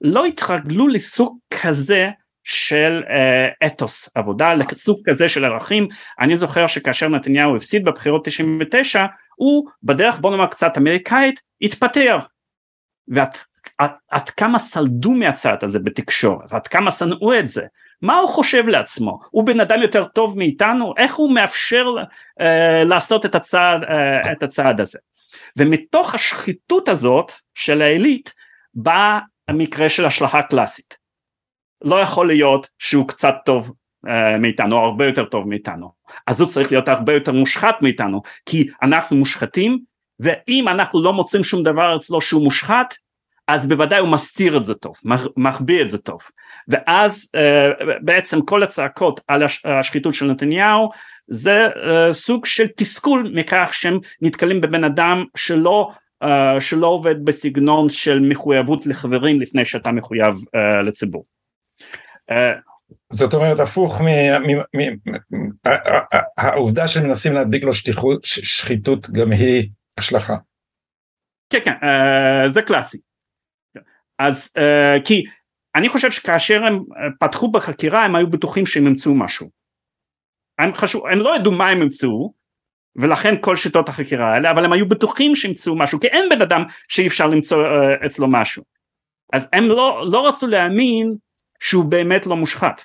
[0.00, 2.08] לא התרגלו לסוג כזה
[2.48, 5.88] של uh, אתוס עבודה, לסוג כזה של ערכים.
[6.20, 9.02] אני זוכר שכאשר נתניהו הפסיד בבחירות 99,
[9.36, 12.18] הוא בדרך בוא נאמר קצת אמריקאית, התפטר.
[13.08, 13.36] ועד
[13.78, 17.66] עד, עד כמה סלדו מהצד הזה בתקשורת, עד כמה שנאו את זה,
[18.02, 21.86] מה הוא חושב לעצמו, הוא בן אדם יותר טוב מאיתנו, איך הוא מאפשר
[22.40, 22.44] uh,
[22.84, 24.98] לעשות את הצעד, uh, את הצעד הזה.
[25.56, 28.32] ומתוך השחיתות הזאת של העילית
[28.74, 30.97] בא המקרה של השלכה קלאסית.
[31.84, 33.72] לא יכול להיות שהוא קצת טוב
[34.06, 35.90] uh, מאיתנו, או הרבה יותר טוב מאיתנו.
[36.26, 39.78] אז הוא צריך להיות הרבה יותר מושחת מאיתנו, כי אנחנו מושחתים,
[40.20, 42.94] ואם אנחנו לא מוצאים שום דבר אצלו שהוא מושחת,
[43.48, 44.94] אז בוודאי הוא מסתיר את זה טוב,
[45.36, 46.20] מחביא את זה טוב.
[46.68, 50.90] ואז uh, בעצם כל הצעקות על השחיתות של נתניהו
[51.28, 55.90] זה uh, סוג של תסכול מכך שהם נתקלים בבן אדם שלא
[56.24, 56.26] uh,
[56.60, 61.24] שלא עובד בסגנון של מחויבות לחברים לפני שאתה מחויב uh, לציבור.
[63.12, 64.00] זאת אומרת הפוך
[66.36, 70.36] מהעובדה שמנסים להדביק לו שטיחות, שחיתות גם היא השלכה.
[71.50, 72.98] כן כן uh, זה קלאסי.
[74.18, 75.24] אז uh, כי
[75.76, 76.84] אני חושב שכאשר הם
[77.20, 79.48] פתחו בחקירה הם היו בטוחים שהם ימצאו משהו.
[80.58, 82.32] הם, חשוב, הם לא ידעו מה הם ימצאו
[82.96, 86.62] ולכן כל שיטות החקירה האלה אבל הם היו בטוחים שימצאו משהו כי אין בן אדם
[86.88, 87.58] שאי אפשר למצוא
[88.06, 88.62] אצלו משהו
[89.32, 91.14] אז הם לא, לא רצו להאמין
[91.60, 92.80] שהוא באמת לא מושחת.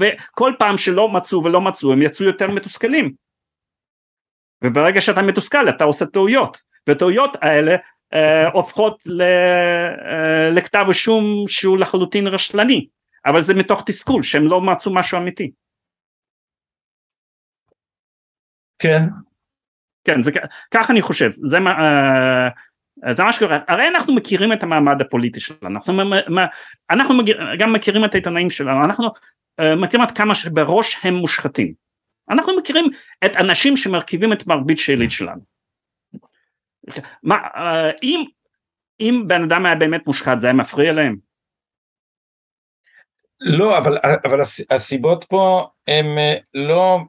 [0.00, 3.12] וכל פעם שלא מצאו ולא מצאו הם יצאו יותר מתוסכלים.
[4.64, 6.62] וברגע שאתה מתוסכל אתה עושה טעויות.
[6.88, 7.76] וטעויות האלה
[8.14, 12.88] uh, הופכות ל, uh, לכתב אישום שהוא לחלוטין רשלני.
[13.26, 15.50] אבל זה מתוך תסכול שהם לא מצאו משהו אמיתי.
[18.78, 19.00] כן.
[20.04, 20.32] כן, זה,
[20.74, 22.50] כך אני חושב, זה מה, uh,
[23.10, 26.02] זה מה שקורה, הרי אנחנו מכירים את המעמד הפוליטי שלנו, אנחנו,
[26.90, 27.14] אנחנו
[27.58, 31.72] גם מכירים את העיתונאים שלנו, אנחנו uh, מכירים עד כמה שבראש הם מושחתים,
[32.30, 32.90] אנחנו מכירים
[33.24, 35.40] את אנשים שמרכיבים את מרבית שאלית שלנו.
[37.22, 38.24] מה, uh, אם,
[39.00, 41.16] אם בן אדם היה באמת מושחת זה היה מפריע להם?
[43.40, 46.06] לא, אבל, אבל הסיבות פה הם
[46.54, 47.00] לא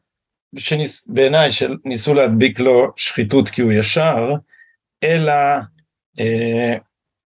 [0.58, 4.34] שניס, בעיניי שניסו להדביק לו שחיתות כי הוא ישר,
[5.04, 5.60] אלא אה,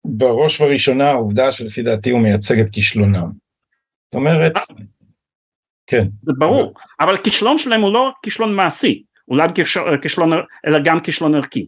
[0.04, 3.32] בראש ובראשונה העובדה שלפי דעתי הוא מייצג את כישלונם.
[4.04, 4.52] זאת אומרת,
[5.86, 6.04] כן.
[6.22, 9.48] זה ברור, אבל כישלון שלהם הוא לא כישלון מעשי, אולי
[10.02, 10.32] כישלון,
[10.66, 11.66] אלא גם כישלון ערכי.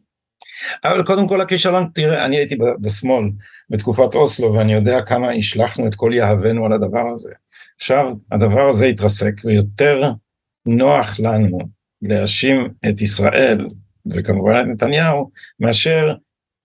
[0.84, 3.24] אבל קודם כל הכישלון, תראה, אני הייתי בשמאל
[3.70, 7.32] בתקופת אוסלו ואני יודע כמה השלכנו את כל יהבנו על הדבר הזה.
[7.76, 10.02] עכשיו הדבר הזה התרסק ויותר
[10.66, 11.58] נוח לנו
[12.02, 13.66] להאשים את ישראל
[14.06, 16.14] וכמובן את נתניהו מאשר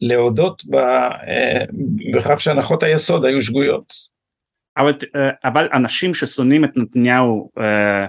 [0.01, 1.65] להודות ב, אה,
[2.13, 3.93] בכך שהנחות היסוד היו שגויות.
[4.77, 8.05] אבל, אה, אבל אנשים ששונאים את נתניהו אה,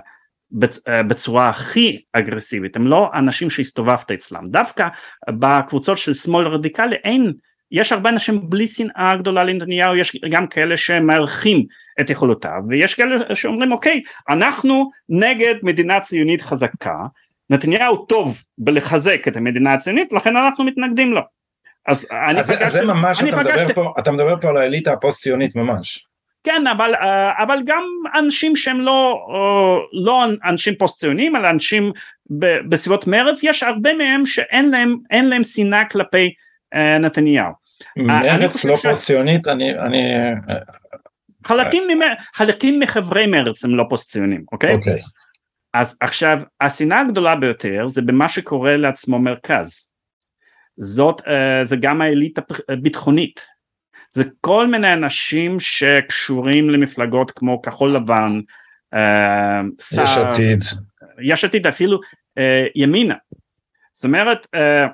[1.02, 4.88] בצורה הכי אגרסיבית הם לא אנשים שהסתובבת אצלם דווקא
[5.30, 7.32] בקבוצות של שמאל רדיקלי אין
[7.70, 11.66] יש הרבה אנשים בלי שנאה גדולה לנתניהו יש גם כאלה שמארחים
[12.00, 16.96] את יכולותיו ויש כאלה שאומרים אוקיי אנחנו נגד מדינה ציונית חזקה
[17.50, 21.37] נתניהו טוב בלחזק את המדינה הציונית לכן אנחנו מתנגדים לו.
[21.88, 24.92] אז, אז, פגשתי, אז זה ממש אתה, פגשתי, מדבר פה, אתה מדבר פה על האליטה
[24.92, 26.04] הפוסט ציונית ממש.
[26.44, 27.84] כן אבל אה, אבל גם
[28.18, 31.92] אנשים שהם לא אה, לא אנשים פוסט ציוניים אלא אנשים
[32.68, 36.32] בסביבות מרץ יש הרבה מהם שאין להם להם שנאה כלפי
[36.74, 37.52] uh, נתניהו.
[37.96, 40.02] מרץ לא פוסט ציונית אני אני
[41.46, 42.00] חלקים, ממ...
[42.34, 44.74] חלקים מחברי מרץ הם לא פוסט ציונים, אוקיי?
[44.74, 45.00] אוקיי.
[45.74, 49.87] אז עכשיו השנאה הגדולה ביותר זה במה שקורה לעצמו מרכז.
[50.78, 51.24] זאת, uh,
[51.64, 53.46] זה גם האליטה הביטחונית.
[54.10, 58.40] זה כל מיני אנשים שקשורים למפלגות כמו כחול לבן,
[58.94, 58.98] uh,
[60.02, 60.60] יש עתיד.
[61.22, 62.00] יש עתיד אפילו
[62.38, 62.42] uh,
[62.74, 63.14] ימינה.
[63.92, 64.88] זאת אומרת, uh,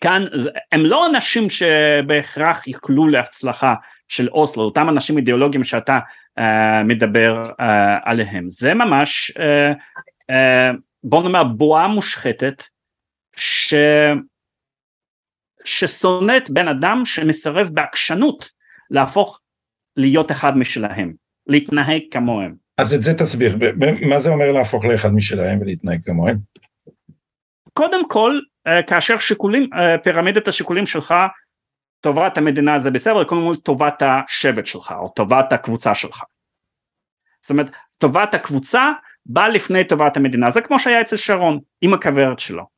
[0.00, 0.24] כאן
[0.72, 3.74] הם לא אנשים שבהכרח יקלו להצלחה
[4.08, 5.98] של אוסלו, אותם אנשים אידיאולוגיים שאתה
[6.38, 6.42] uh,
[6.84, 7.64] מדבר uh,
[8.04, 9.74] עליהם, זה ממש uh,
[10.30, 12.62] uh, בוא נאמר בועה מושחתת
[13.36, 13.74] ש...
[15.66, 18.50] ששונאת בן אדם שמסרב בעקשנות
[18.90, 19.40] להפוך
[19.96, 21.12] להיות אחד משלהם,
[21.46, 22.54] להתנהג כמוהם.
[22.78, 23.56] אז את זה תסביר,
[24.08, 26.36] מה זה אומר להפוך לאחד משלהם ולהתנהג כמוהם?
[27.72, 28.40] קודם כל
[28.86, 29.70] כאשר שיקולים,
[30.02, 31.14] פירמידת השיקולים שלך
[32.00, 36.22] טובת המדינה זה בסדר, קודם כל טובת השבט שלך או טובת הקבוצה שלך.
[37.40, 38.92] זאת אומרת טובת הקבוצה
[39.26, 42.75] באה לפני טובת המדינה, זה כמו שהיה אצל שרון עם הכוורת שלו.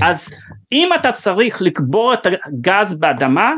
[0.00, 0.06] כן.
[0.06, 0.34] אז
[0.72, 3.54] אם אתה צריך לקבור את הגז באדמה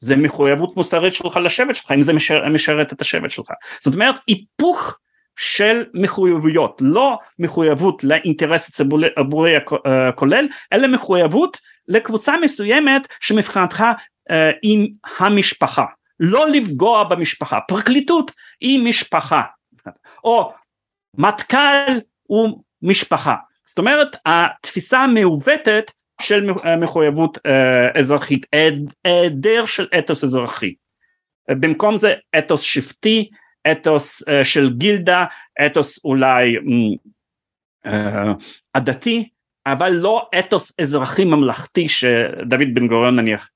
[0.00, 3.46] זה מחויבות מוסרית שלך לשבט שלך אם זה משרת, משרת את השבט שלך.
[3.80, 4.98] זאת אומרת היפוך
[5.36, 9.54] של מחויבויות לא מחויבות לאינטרס הציבורי
[9.84, 13.84] הכולל אלא מחויבות לקבוצה מסוימת שמבחינתך
[14.30, 14.86] אה, עם
[15.18, 15.84] המשפחה.
[16.20, 19.42] לא לפגוע במשפחה פרקליטות היא משפחה.
[20.24, 20.52] או
[21.14, 23.34] מטכ"ל הוא משפחה
[23.68, 25.90] זאת אומרת התפיסה המעוותת
[26.22, 26.50] של
[26.80, 28.46] מחויבות אה, אזרחית
[29.04, 30.74] היעדר של אתוס אזרחי.
[31.50, 33.30] במקום זה אתוס שבטי
[33.72, 35.24] אתוס uh, של גילדה,
[35.66, 36.56] אתוס אולי
[37.86, 37.90] uh,
[38.74, 39.28] עדתי,
[39.66, 43.48] אבל לא אתוס אזרחי ממלכתי שדוד בן גוריון נניח uh,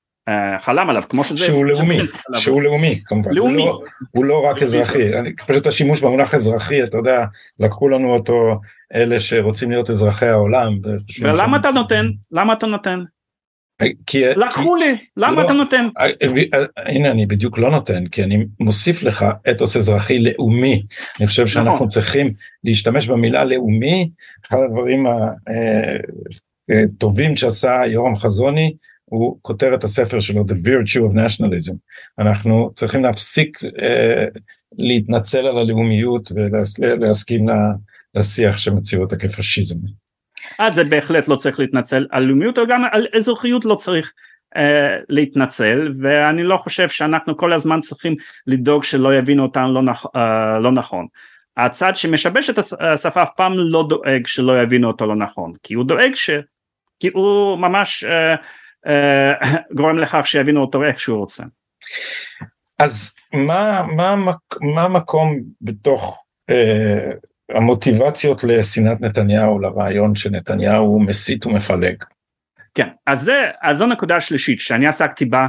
[0.59, 1.45] חלם עליו, כמו שזה...
[1.45, 1.99] שהוא לאומי,
[2.33, 3.61] שהוא לאומי כמובן, לאומי.
[3.61, 7.25] הוא, לא, הוא לא רק אזרחי, אני, פשוט השימוש במונח אזרחי, אתה יודע,
[7.59, 8.59] לקחו לנו אותו
[8.95, 10.73] אלה שרוצים להיות אזרחי העולם.
[11.21, 12.05] ולמה אתה נותן?
[12.31, 13.03] למה אתה נותן?
[14.05, 15.87] כי, לקחו לי, למה לא, אתה נותן?
[15.99, 16.05] אה,
[16.53, 20.83] אה, הנה אני בדיוק לא נותן, כי אני מוסיף לך אתוס אזרחי לאומי.
[21.19, 21.53] אני חושב נכון.
[21.53, 21.87] שאנחנו.
[21.87, 24.09] צריכים להשתמש במילה לאומי,
[24.47, 25.05] אחד הדברים
[26.69, 28.73] הטובים אה, שעשה יורם חזוני,
[29.11, 31.75] הוא כותר את הספר שלו, The Virtue of Nationalism.
[32.19, 34.25] אנחנו צריכים להפסיק אה,
[34.77, 37.45] להתנצל על הלאומיות ולהסכים
[38.15, 39.75] לשיח שמציע אותה כפשיזם.
[40.59, 44.13] אז זה בהחלט לא צריך להתנצל על לאומיות או גם על אזרחיות לא צריך
[44.55, 44.59] uh,
[45.09, 48.15] להתנצל ואני לא חושב שאנחנו כל הזמן צריכים
[48.47, 50.19] לדאוג שלא יבינו אותנו לא, נכ, uh,
[50.61, 51.07] לא נכון.
[51.57, 55.85] הצד שמשבש את השפה אף פעם לא דואג שלא יבינו אותו לא נכון כי הוא
[55.85, 56.29] דואג ש...
[56.99, 58.41] כי הוא ממש uh,
[59.77, 61.43] גורם לכך שיבינו אותו איך שהוא רוצה.
[62.79, 64.15] אז מה, מה,
[64.61, 72.03] מה המקום בתוך uh, המוטיבציות לשנאת נתניהו, לרעיון שנתניהו מסית ומפלג.
[72.75, 75.47] כן, אז, זה, אז זו נקודה שלישית שאני עסקתי בה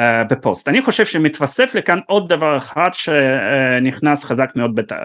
[0.00, 0.68] uh, בפוסט.
[0.68, 4.96] אני חושב שמתווסף לכאן עוד דבר אחד שנכנס חזק מאוד בת, uh,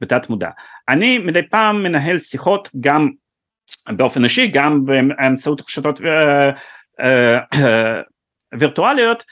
[0.00, 0.50] בתת מודע.
[0.88, 3.10] אני מדי פעם מנהל שיחות גם
[3.88, 6.02] באופן אישי, גם באמצעות רשתות uh,
[8.58, 9.24] וירטואליות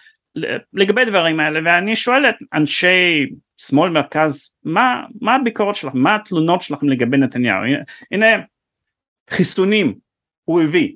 [0.72, 5.98] לגבי דברים האלה ואני שואל את אנשי שמאל מרכז מה, מה הביקורת שלכם?
[5.98, 7.58] מה התלונות שלכם לגבי נתניהו?
[8.12, 8.26] הנה
[9.30, 9.94] חיסונים
[10.44, 10.92] הוא הביא.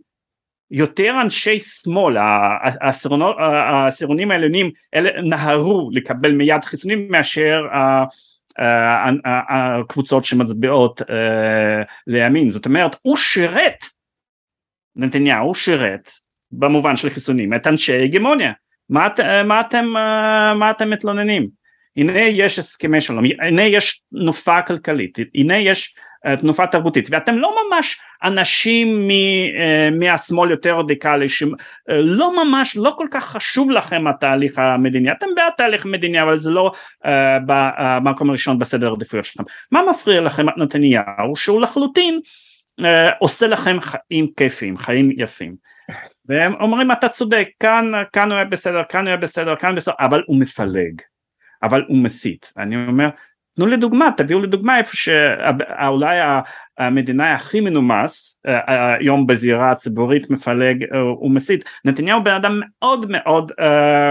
[0.70, 4.70] יותר אנשי שמאל העשירונים העליונים
[5.24, 7.66] נהרו לקבל מיד חיסונים מאשר
[9.38, 12.50] הקבוצות שמצביעות אה, לימין.
[12.50, 13.84] זאת אומרת הוא שירת
[14.96, 16.10] נתניהו שירת
[16.52, 17.54] במובן של חיסונים.
[17.54, 18.52] את אנשי הגמוניה.
[18.90, 19.08] מה,
[19.44, 19.84] מה, אתם,
[20.58, 21.48] מה אתם מתלוננים?
[21.96, 25.94] הנה יש הסכמי שלום, הנה יש תנופה כלכלית, הנה יש
[26.40, 27.08] תנופה תרבותית.
[27.10, 29.08] ואתם לא ממש אנשים
[29.98, 35.12] מהשמאל יותר רדיקלי שלא ממש לא כל כך חשוב לכם התהליך המדיני.
[35.12, 36.72] אתם בעד תהליך מדיני אבל זה לא
[37.04, 37.08] uh,
[37.46, 39.44] במקום הראשון בסדר העדיפויות שלכם.
[39.72, 42.20] מה מפריע לכם את נתניהו שהוא לחלוטין
[42.80, 42.84] uh,
[43.18, 45.71] עושה לכם חיים כיפים חיים יפים
[46.28, 49.94] והם אומרים אתה צודק כאן כאן הוא היה בסדר כאן הוא היה בסדר כאן בסדר
[50.00, 51.00] אבל הוא מפלג.
[51.62, 52.52] אבל הוא מסית.
[52.56, 53.08] אני אומר
[53.56, 56.18] תנו לי דוגמה תביאו לי דוגמה איפה שאולי
[56.78, 62.60] המדינה הכי מנומס אה, אה, היום בזירה הציבורית מפלג אה, הוא מסית נתניהו בן אדם
[62.60, 63.52] מאוד מאוד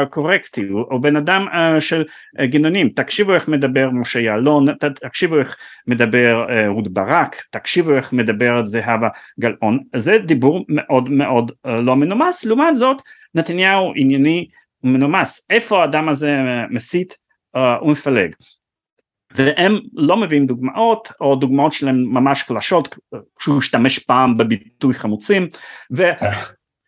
[0.10, 0.68] קורקטי.
[0.68, 1.48] הוא בן אדם
[1.80, 2.04] של
[2.42, 2.90] גינונים.
[2.90, 4.66] תקשיבו איך מדבר משה יעלון
[5.02, 9.08] תקשיבו איך מדבר אהוד ברק תקשיבו איך מדברת זהבה
[9.40, 9.80] גלאון.
[9.96, 12.46] זה דיבור מאוד מאוד לא מנומס.
[12.46, 13.02] לעומת זאת
[13.36, 14.48] נתניהו ענייני
[14.84, 16.38] מנומס איפה האדם הזה
[16.70, 17.18] מסית
[17.84, 18.34] ומפלג
[19.36, 22.96] והם לא מביאים דוגמאות או דוגמאות שלהם ממש קלשות
[23.40, 25.48] כשהוא השתמש פעם בביטוי חמוצים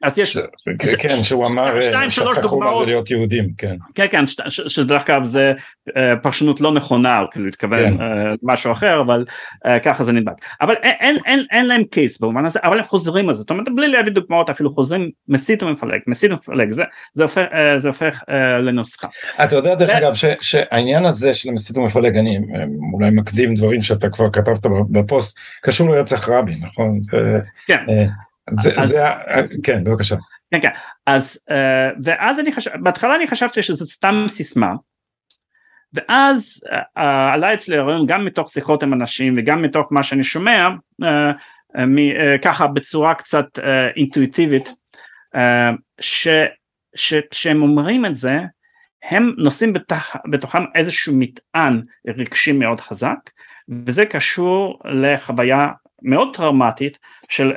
[0.04, 0.38] אז יש,
[0.80, 3.76] כן, כן שהוא אמר שכחו מה זה להיות יהודים, כן.
[3.96, 5.54] כן, כן, שדרך אגב זה
[5.98, 8.04] אה, פרשנות לא נכונה, כאילו התכוון כן.
[8.44, 9.26] משהו אחר, אבל
[9.66, 10.34] אה, ככה זה נדבק.
[10.62, 10.76] אבל
[11.52, 14.50] אין להם קייס במובן הזה, אבל הם חוזרים על זה, זאת אומרת בלי להביא דוגמאות
[14.50, 16.72] אפילו חוזרים מסית ומפלג, מסית ומפלג,
[17.14, 19.08] זה הופך אה, לנוסחה.
[19.44, 22.40] אתה יודע דרך אגב שהעניין הזה של מסית ומפלג, אני
[22.94, 27.00] אולי מקדים דברים שאתה כבר כתבת בפוסט, קשור לרצח רבין, נכון?
[27.68, 27.86] כן.
[28.50, 29.04] זה, אז, זה,
[29.64, 30.16] כן בבקשה.
[30.54, 30.70] כן כן,
[31.06, 34.74] אז uh, ואז אני חשב, בהתחלה אני חשבתי שזה סתם סיסמה,
[35.94, 37.00] ואז uh,
[37.34, 40.64] עלה אצלי הרעיון גם מתוך שיחות עם אנשים וגם מתוך מה שאני שומע,
[41.02, 41.06] uh,
[41.88, 43.62] מ, uh, ככה בצורה קצת uh,
[43.96, 44.70] אינטואיטיבית,
[45.36, 46.02] uh,
[46.96, 48.40] שכשהם אומרים את זה,
[49.04, 53.18] הם נושאים בתח, בתוכם איזשהו מטען רגשי מאוד חזק,
[53.86, 55.66] וזה קשור לחוויה
[56.04, 56.98] מאוד טראומטית
[57.30, 57.56] של uh,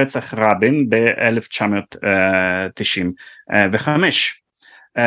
[0.00, 3.88] רצח רבין ב-1995.
[4.98, 5.00] uh,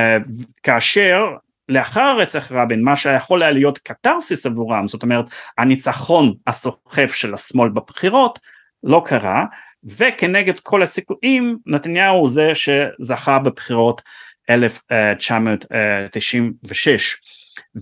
[0.64, 1.26] כאשר
[1.70, 5.26] לאחר רצח רבין מה שיכול היה להיות קתרסיס עבורם זאת אומרת
[5.58, 8.40] הניצחון הסוחף של השמאל בבחירות
[8.84, 9.46] לא קרה
[9.84, 14.02] וכנגד כל הסיכויים נתניהו הוא זה שזכה בבחירות
[14.50, 17.18] 1996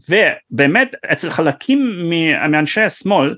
[0.09, 2.09] ובאמת אצל חלקים
[2.51, 3.35] מאנשי השמאל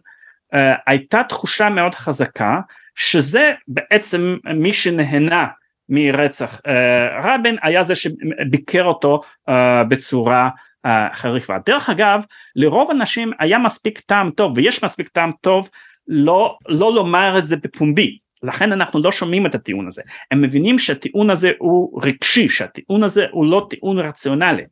[0.88, 2.60] הייתה תחושה מאוד חזקה
[2.95, 5.47] שזה בעצם מי שנהנה
[5.89, 6.70] מרצח uh,
[7.24, 9.53] רבין היה זה שביקר אותו uh,
[9.89, 10.49] בצורה
[10.88, 11.53] uh, חריפה.
[11.66, 12.22] דרך אגב
[12.56, 15.70] לרוב אנשים היה מספיק טעם טוב ויש מספיק טעם טוב
[16.08, 18.18] לא, לא לומר את זה בפומבי.
[18.43, 20.01] לכן אנחנו לא שומעים את הטיעון הזה.
[20.32, 24.64] הם מבינים שהטיעון הזה הוא רגשי שהטיעון הזה הוא לא טיעון רציונלי.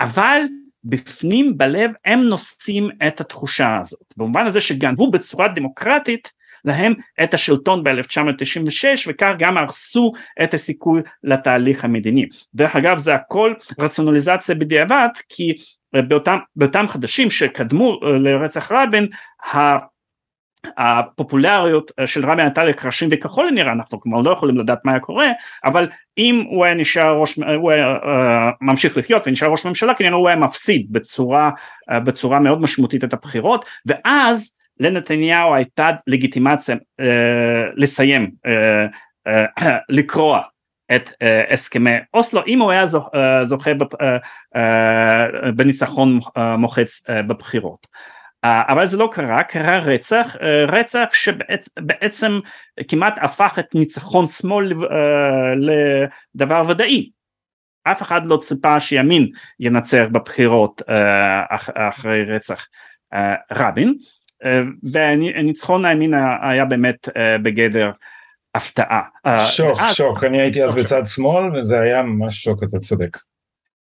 [0.00, 0.42] אבל
[0.84, 6.32] בפנים בלב הם נושאים את התחושה הזאת במובן הזה שגנבו בצורה דמוקרטית
[6.64, 10.12] להם את השלטון ב-1996 וכך גם הרסו
[10.42, 12.26] את הסיכוי לתהליך המדיני.
[12.54, 15.52] דרך אגב זה הכל רציונליזציה בדיעבד כי
[15.92, 19.08] באותם, באותם חדשים שקדמו לרצח רבין
[20.78, 25.00] הפופולריות אה, של רבין הייתה לקרשים וככל הנראה אנחנו כלומר לא יכולים לדעת מה היה
[25.00, 25.30] קורה
[25.64, 25.88] אבל
[26.18, 28.06] אם הוא היה נשאר ראש הוא היה uh,
[28.60, 31.50] ממשיך לחיות ונשאר ראש ממשלה כנראה הוא היה מפסיד בצורה
[31.90, 37.04] uh, בצורה מאוד משמעותית את הבחירות ואז לנתניהו הייתה לגיטימציה uh,
[37.76, 40.40] לסיים uh, uh, לקרוע
[40.94, 42.40] את uh, הסכמי אוסלו.
[42.46, 42.84] אם הוא היה
[43.44, 43.70] זוכה
[45.56, 46.20] בניצחון
[46.58, 47.86] מוחץ בבחירות.
[47.90, 48.13] אה,
[48.44, 52.40] אבל זה לא קרה, קרה רצח, אה, רצח שבעצם
[52.88, 55.52] כמעט הפך את ניצחון שמאל אה,
[56.34, 57.10] לדבר ודאי.
[57.84, 59.28] אף אחד לא ציפה שימין
[59.60, 60.82] ינצח בבחירות
[61.76, 62.66] אחרי רצח
[63.52, 63.94] רבין,
[64.92, 67.08] וניצחון הימין היה באמת
[67.42, 67.90] בגדר
[68.54, 69.02] הפתעה.
[69.46, 73.18] שוק, שוק, אני הייתי אז בצד שמאל וזה היה ממש שוק, אתה צודק.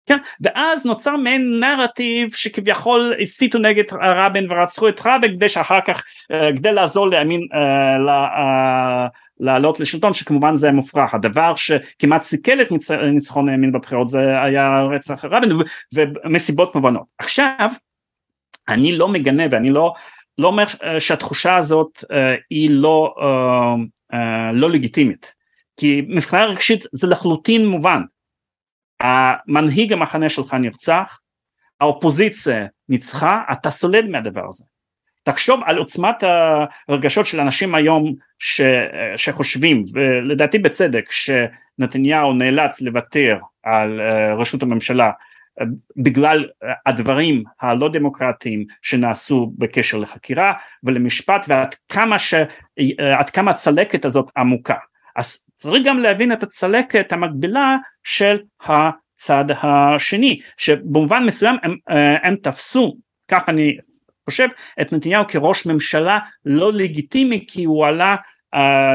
[0.07, 0.19] כן?
[0.41, 6.57] ואז נוצר מעין נרטיב שכביכול הסיתו נגד רבין ורצחו את רבין כדי שאחר כך uh,
[6.57, 7.41] כדי לעזור לימין
[8.07, 9.09] ל, uh,
[9.41, 11.15] לעלות לשלטון שכמובן זה מופרך.
[11.15, 12.91] הדבר שכמעט סיכל את ניצ...
[12.91, 15.51] ניצחון הימין בבחירות זה היה רצח רבין
[15.95, 17.07] ומסיבות מובנות.
[17.19, 17.71] עכשיו
[18.69, 19.95] אני לא מגנה ואני לא
[20.39, 20.65] לא אומר
[20.99, 22.05] שהתחושה הזאת
[22.51, 23.15] היא לא,
[24.53, 25.33] לא לגיטימית.
[25.77, 28.03] כי מבחינה רגשית זה לחלוטין מובן
[29.03, 31.19] המנהיג המחנה שלך נרצח,
[31.81, 34.65] האופוזיציה ניצחה, אתה סולד מהדבר הזה.
[35.23, 36.25] תחשוב על עוצמת
[36.89, 38.61] הרגשות של אנשים היום ש,
[39.17, 45.65] שחושבים, ולדעתי בצדק, שנתניהו נאלץ לוותר על uh, ראשות הממשלה uh,
[45.97, 50.53] בגלל uh, הדברים הלא דמוקרטיים שנעשו בקשר לחקירה
[50.85, 52.35] ולמשפט ועד כמה, ש,
[53.33, 54.77] כמה הצלקת הזאת עמוקה.
[55.17, 62.37] אז צריך גם להבין את הצלקת המקבילה של הצד השני שבמובן מסוים הם, אה, הם
[62.37, 62.97] תפסו
[63.29, 63.77] כך אני
[64.31, 64.49] חושב
[64.81, 68.17] את נתניהו כראש ממשלה לא לגיטימי כי הוא עלה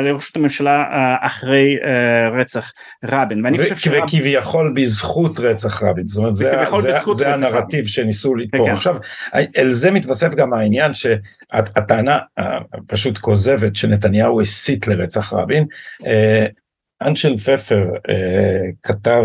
[0.04, 2.72] לראשות הממשלה uh, אחרי uh, רצח
[3.06, 3.46] רבין.
[3.46, 4.04] ואני חושב שרבין...
[4.04, 6.08] וכביכול בזכות רצח רבין.
[6.08, 7.86] זאת אומרת זה, הנרטיב.
[7.88, 8.68] שניסו לתפור.
[8.68, 8.74] כן.
[8.74, 8.98] עכשיו
[9.58, 12.20] אל זה מתווסף גם העניין שהטענה
[12.88, 15.66] פשוט כוזבת שנתניהו הסית לרצח רבין.
[17.02, 17.86] אנשל פפר
[18.84, 19.24] כתב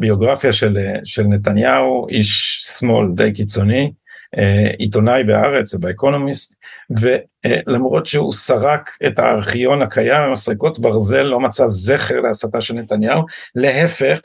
[0.00, 3.82] ביוגרפיה של, של נתניהו איש שמאל די קיצוני.
[3.82, 3.88] אה,
[4.78, 6.54] עיתונאי בהארץ ובאקונומיסט
[6.90, 13.22] ולמרות שהוא סרק את הארכיון הקיים עם הסריקות ברזל לא מצא זכר להסתה של נתניהו
[13.54, 14.20] להפך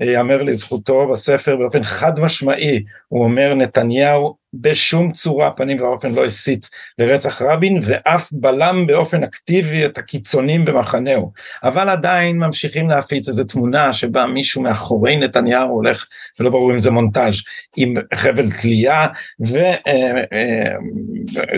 [0.00, 6.70] ייאמר לזכותו בספר באופן חד משמעי, הוא אומר נתניהו בשום צורה פנים ואופן לא הסית
[6.98, 11.32] לרצח רבין ואף בלם באופן אקטיבי את הקיצונים במחנהו,
[11.62, 16.06] אבל עדיין ממשיכים להפיץ איזו תמונה שבה מישהו מאחורי נתניהו הולך,
[16.40, 17.34] ולא ברור אם זה מונטאז',
[17.76, 19.06] עם חבל תלייה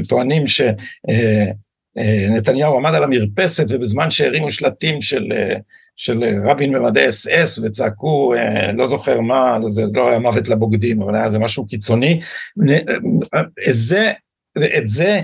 [0.03, 0.63] וטוענים ש...
[2.31, 5.33] נתניהו עמד על המרפסת ובזמן שהרימו שלטים של,
[6.01, 8.35] של רבין במדי אס אס וצעקו
[8.75, 12.21] לא זוכר מה, זה לא היה מוות לבוגדים אבל היה זה משהו קיצוני,
[13.69, 14.13] את זה,
[14.59, 15.21] את זה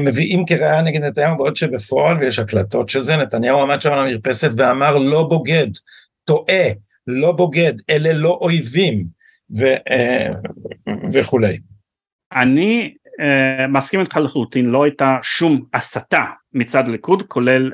[0.00, 4.50] מביאים כראיה נגד נתניהו בעוד שבפועל ויש הקלטות של זה, נתניהו עמד שם על המרפסת
[4.56, 5.68] ואמר לא בוגד,
[6.24, 6.64] טועה,
[7.06, 9.04] לא בוגד, אלה לא אויבים
[9.58, 9.64] ו,
[11.12, 11.58] וכולי.
[12.32, 12.94] אני
[13.68, 17.72] מסכים איתך לחלוטין לא הייתה שום הסתה מצד ליכוד כולל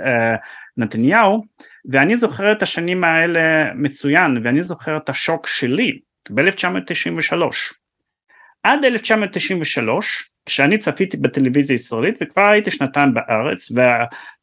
[0.76, 1.42] נתניהו
[1.90, 5.98] ואני זוכר את השנים האלה מצוין ואני זוכר את השוק שלי
[6.30, 7.36] ב-1993.
[8.62, 13.72] עד 1993 כשאני צפיתי בטלוויזיה ישראלית וכבר הייתי שנתיים בארץ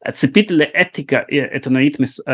[0.08, 1.20] וציפיתי לאתיקה
[1.52, 2.32] עיתונאית מס, uh,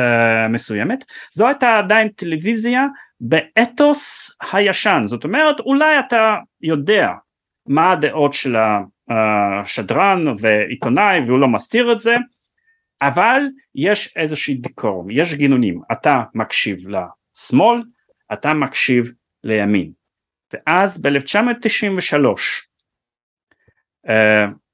[0.50, 2.86] מסוימת זו הייתה עדיין טלוויזיה
[3.20, 5.02] באתוס הישן.
[5.06, 7.08] זאת אומרת אולי אתה יודע
[7.66, 8.56] מה הדעות של
[9.10, 12.16] השדרן ועיתונאי והוא לא מסתיר את זה
[13.02, 13.40] אבל
[13.74, 17.82] יש איזושהי דיקורום יש גינונים אתה מקשיב לשמאל
[18.32, 19.12] אתה מקשיב
[19.44, 19.92] לימין
[20.52, 22.24] ואז ב-1993
[24.06, 24.12] uh,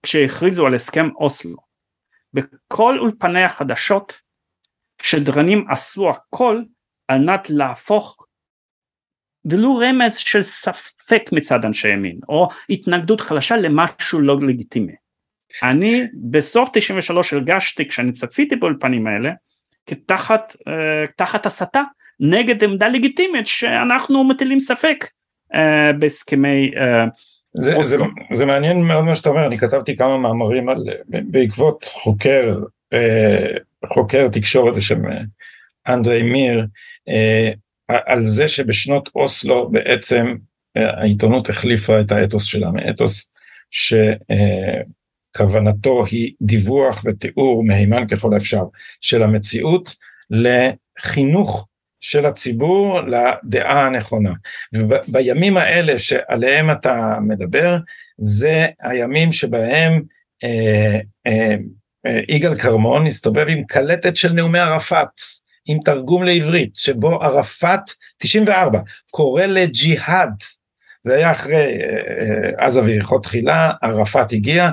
[0.02, 1.56] כשהכריזו על הסכם אוסלו
[2.32, 4.20] בכל אולפני החדשות
[5.02, 6.62] שדרנים עשו הכל
[7.08, 8.26] על מנת להפוך
[9.44, 14.94] ולו רמז של ספק מצד אנשי ימין או התנגדות חלשה למשהו לא לגיטימי.
[15.62, 19.30] אני בסוף 93 הרגשתי כשאני צפיתי באולפנים האלה
[19.86, 21.82] כתחת uh, תחת הסתה
[22.20, 25.04] נגד עמדה לגיטימית שאנחנו מטילים ספק
[25.54, 25.58] uh,
[25.98, 27.02] בהסכמי uh,
[27.56, 27.96] זה, זה,
[28.32, 32.58] זה מעניין מאוד מה שאתה אומר, אני כתבתי כמה מאמרים על, בעקבות חוקר,
[33.86, 35.02] חוקר תקשורת בשם
[35.88, 36.66] אנדרי מיר,
[37.88, 40.36] על זה שבשנות אוסלו בעצם
[40.76, 43.30] אה, העיתונות החליפה את האתוס שלה מאתוס
[45.36, 48.62] שכוונתו היא דיווח ותיאור מהימן ככל האפשר
[49.00, 49.94] של המציאות
[50.30, 51.68] לחינוך
[52.00, 54.32] של הציבור לדעה הנכונה.
[54.74, 57.76] ובימים האלה שעליהם אתה מדבר,
[58.18, 60.02] זה הימים שבהם
[60.44, 61.56] אה, אה,
[62.06, 65.08] אה, יגאל כרמון הסתובב עם קלטת של נאומי ערפאת.
[65.66, 67.80] עם תרגום לעברית, שבו ערפאת,
[68.18, 68.80] 94,
[69.10, 70.34] קורא לג'יהאד,
[71.04, 71.96] זה היה אחרי אה,
[72.60, 74.70] אה, עזה ויריחו תחילה, ערפאת הגיע,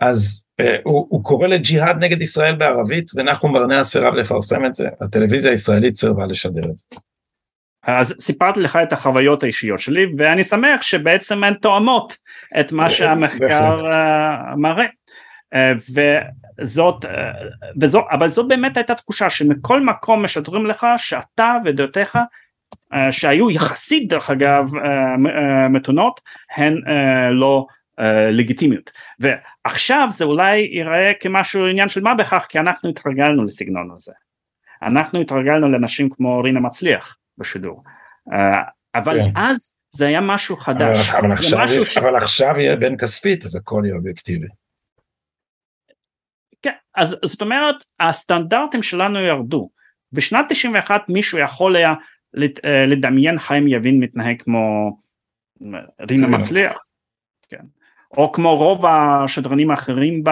[0.00, 4.88] אז אה, הוא, הוא קורא לג'יהאד נגד ישראל בערבית, ונחום ברנע סירב לפרסם את זה,
[5.00, 6.84] הטלוויזיה הישראלית סירבה לשדר את זה.
[7.82, 12.16] אז סיפרתי לך את החוויות האישיות שלי ואני שמח שבעצם הן תואמות
[12.60, 13.76] את מה שהמחקר
[14.56, 14.86] מראה.
[16.60, 17.04] וזאת,
[17.80, 22.18] וזו, אבל זו באמת הייתה תחושה שמכל מקום משדרים לך שאתה ודעותיך
[23.10, 24.70] שהיו יחסית דרך אגב
[25.70, 26.20] מתונות
[26.56, 26.74] הן
[27.30, 27.66] לא
[28.32, 28.90] לגיטימיות.
[29.18, 34.12] ועכשיו זה אולי ייראה כמשהו עניין של מה בכך כי אנחנו התרגלנו לסגנון הזה.
[34.82, 37.84] אנחנו התרגלנו לאנשים כמו רינה מצליח בשידור.
[38.94, 39.40] אבל כן.
[39.40, 41.10] אז זה היה משהו חדש.
[41.10, 41.98] אבל, אבל, עכשיו, משהו ש...
[41.98, 44.46] אבל עכשיו יהיה בן כספית אז הכל יהיה אובייקטיבי.
[46.62, 49.70] כן, אז זאת אומרת הסטנדרטים שלנו ירדו.
[50.12, 51.94] בשנת 91 מישהו יכול היה
[52.64, 54.96] אה, לדמיין חיים יבין מתנהג כמו
[55.62, 55.78] אה,
[56.10, 56.26] רינה.
[56.26, 56.84] מצליח,
[57.48, 57.64] כן.
[58.16, 60.22] או כמו רוב השדרנים האחרים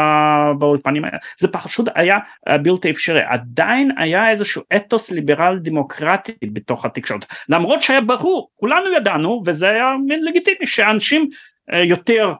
[0.58, 1.02] באולפנים
[1.38, 2.14] זה פשוט היה
[2.48, 8.92] אה, בלתי אפשרי, עדיין היה איזשהו אתוס ליברל דמוקרטי בתוך התקשורת, למרות שהיה ברור, כולנו
[8.92, 11.28] ידענו וזה היה מין לגיטימי שאנשים
[11.84, 12.32] יותר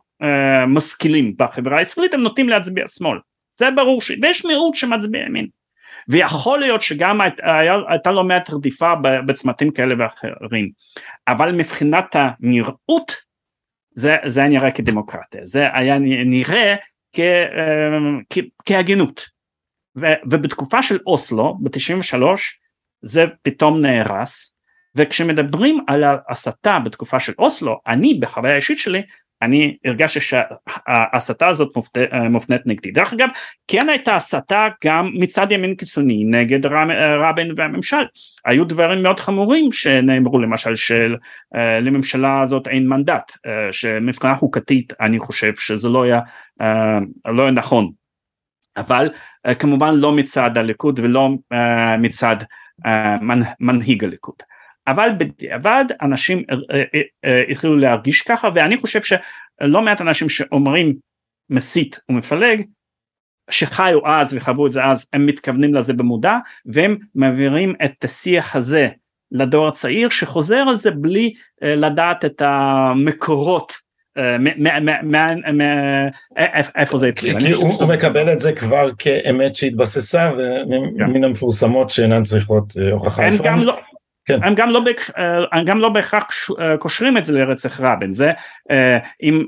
[0.66, 3.18] משכילים בחברה הישראלית הם נוטים להצביע שמאל,
[3.59, 4.12] זה ברור, ש...
[4.22, 5.47] ויש מיעוט שמצביע ימין.
[6.09, 7.41] ויכול להיות שגם היית,
[7.89, 8.95] הייתה לא מעט רדיפה
[9.26, 10.70] בצמתים כאלה ואחרים,
[11.28, 13.26] אבל מבחינת הנראות
[13.99, 16.74] זה, זה היה נראה כדמוקרטיה, זה היה נראה
[17.12, 17.20] כ,
[18.30, 19.26] כ, כהגינות.
[19.97, 22.22] ו, ובתקופה של אוסלו ב-93
[23.03, 24.57] זה פתאום נהרס,
[24.94, 29.03] וכשמדברים על ההסתה בתקופה של אוסלו, אני בחוויה האישית שלי
[29.43, 31.68] אני הרגשתי שההסתה הזאת
[32.12, 32.91] אה, מופנית נגדי.
[32.91, 33.28] דרך אגב,
[33.68, 36.66] כן הייתה הסתה גם מצד ימין קיצוני נגד
[37.20, 38.05] רבין והממשל.
[38.45, 41.16] היו דברים מאוד חמורים שנאמרו למשל של
[41.55, 43.39] uh, לממשלה הזאת אין מנדט, uh,
[43.72, 46.20] שמבחינה חוקתית אני חושב שזה לא היה,
[46.62, 47.91] uh, לא היה נכון.
[48.76, 49.11] אבל
[49.59, 51.30] כמובן לא מצד הליכוד ולא
[51.99, 52.37] מצד
[53.61, 54.34] מנהיג הליכוד.
[54.89, 56.43] אבל בדיעבד אנשים
[57.51, 60.95] התחילו להרגיש ככה ואני חושב שלא מעט אנשים שאומרים
[61.51, 62.62] מסית ומפלג
[63.51, 68.89] שחיו אז וחוו את זה אז הם מתכוונים לזה במודע והם מעבירים את השיח הזה
[69.32, 71.32] לדור הצעיר שחוזר על זה בלי
[71.62, 73.72] לדעת את המקורות
[76.76, 77.41] איפה זה התחיל.
[77.41, 83.28] כי הוא מקבל את זה כבר כאמת שהתבססה ומן המפורסמות שאינן צריכות הוכחה.
[84.27, 84.45] כן.
[84.45, 84.81] הם גם לא,
[85.53, 86.29] הם גם לא בהכרח
[86.79, 88.33] קושרים את זה לרצח רבין זה
[89.22, 89.45] אם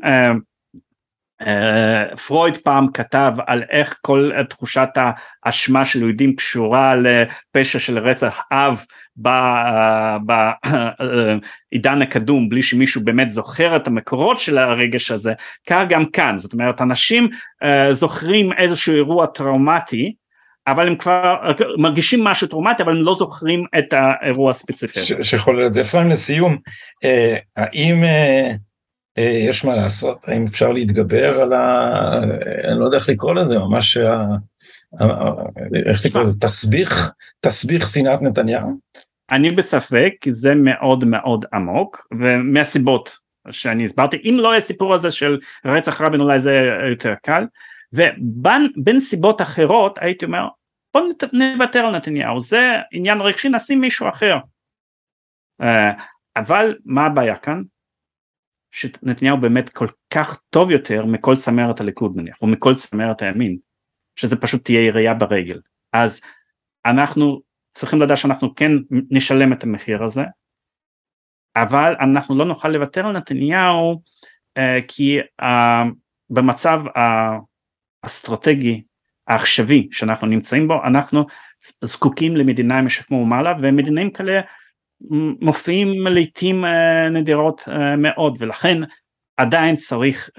[2.27, 4.89] פרויד פעם כתב על איך כל תחושת
[5.45, 8.85] האשמה של יהודים קשורה לפשע של רצח אב
[10.27, 15.33] בעידן הקדום בלי שמישהו באמת זוכר את המקורות של הרגש הזה
[15.69, 17.29] כך גם כאן זאת אומרת אנשים
[17.91, 20.15] זוכרים איזשהו אירוע טראומטי
[20.71, 21.35] אבל הם כבר
[21.79, 25.01] מרגישים משהו טראומטי אבל הם לא זוכרים את האירוע הספציפי.
[25.23, 25.81] שחולל את זה.
[25.81, 26.59] אפרים לסיום,
[27.57, 28.05] האם
[29.49, 30.19] יש מה לעשות?
[30.27, 32.21] האם אפשר להתגבר על ה...
[32.65, 34.25] אני לא יודע איך לקרוא לזה, ממש ה...
[35.87, 36.37] איך לקרוא לזה?
[36.41, 37.13] תסביך?
[37.41, 38.71] תסביך שנאת נתניהו?
[39.31, 43.17] אני בספק, כי זה מאוד מאוד עמוק, ומהסיבות
[43.51, 46.61] שאני הסברתי, אם לא היה סיפור הזה של רצח רבין אולי זה
[46.91, 47.45] יותר קל,
[47.93, 50.49] ובין סיבות אחרות הייתי אומר
[50.99, 54.37] בוא נוותר על נתניהו זה עניין רגשי נשים מישהו אחר.
[56.37, 57.63] אבל מה הבעיה כאן?
[58.71, 63.59] שנתניהו באמת כל כך טוב יותר מכל צמרת הליכוד נניח או מכל צמרת הימין
[64.17, 65.61] שזה פשוט תהיה ירייה ברגל.
[65.93, 66.21] אז
[66.87, 67.41] אנחנו
[67.71, 68.73] צריכים לדעת שאנחנו כן
[69.11, 70.23] נשלם את המחיר הזה
[71.57, 74.03] אבל אנחנו לא נוכל לוותר על נתניהו
[74.89, 75.19] כי
[76.31, 76.81] במצב
[78.05, 78.83] האסטרטגי
[79.29, 81.27] העכשווי שאנחנו נמצאים בו אנחנו
[81.85, 84.41] זקוקים למדינה משכמו ומעלה ומדינים כאלה
[85.41, 86.65] מופיעים לעיתים
[87.11, 87.69] נדירות
[87.99, 88.79] מאוד ולכן
[89.37, 90.31] עדיין צריך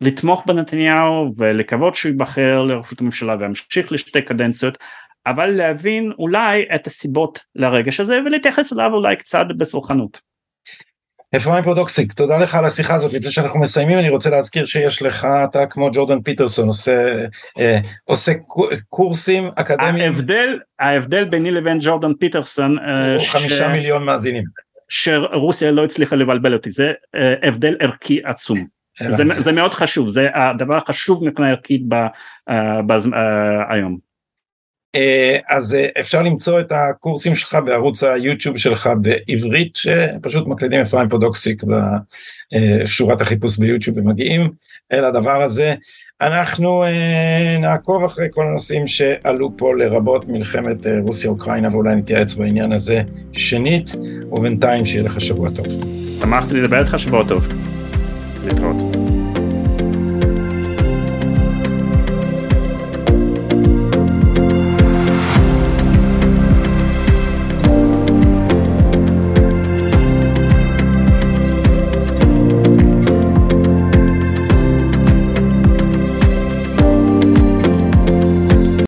[0.00, 4.78] לתמוך בנתניהו ולקוות שהוא ייבחר לראשות הממשלה וימשיך לשתי קדנציות
[5.26, 10.31] אבל להבין אולי את הסיבות לרגש הזה ולהתייחס אליו אולי קצת בסלחנות.
[11.36, 13.12] אפרים פודוקסיק, תודה לך על השיחה הזאת.
[13.12, 17.26] לפני שאנחנו מסיימים, אני רוצה להזכיר שיש לך, אתה כמו ג'ורדן פיטרסון, עושה,
[17.58, 18.32] אה, עושה
[18.88, 20.12] קורסים אקדמיים.
[20.12, 23.72] ההבדל, ההבדל ביני לבין ג'ורדן פיטרסון, אה, הוא חמישה ש...
[23.72, 24.44] מיליון מאזינים.
[24.88, 28.66] שרוסיה לא הצליחה לבלבל אותי, זה אה, הבדל ערכי עצום.
[29.08, 34.11] זה, זה מאוד חשוב, זה הדבר החשוב מבחינה ערכית ב, אה, ב, אה, היום.
[34.94, 41.08] אה, אז אה, אפשר למצוא את הקורסים שלך בערוץ היוטיוב שלך בעברית שפשוט מקלידים אפרים
[41.08, 41.62] פודוקסיק
[42.82, 44.50] בשורת החיפוש ביוטיוב ומגיעים
[44.92, 45.74] אל הדבר הזה.
[46.20, 52.72] אנחנו אה, נעקוב אחרי כל הנושאים שעלו פה לרבות מלחמת רוסיה אוקראינה ואולי נתייעץ בעניין
[52.72, 53.90] הזה שנית
[54.32, 55.66] ובינתיים שיהיה לך שבוע טוב.
[56.20, 57.48] שמחתי לדבר איתך שבוע טוב.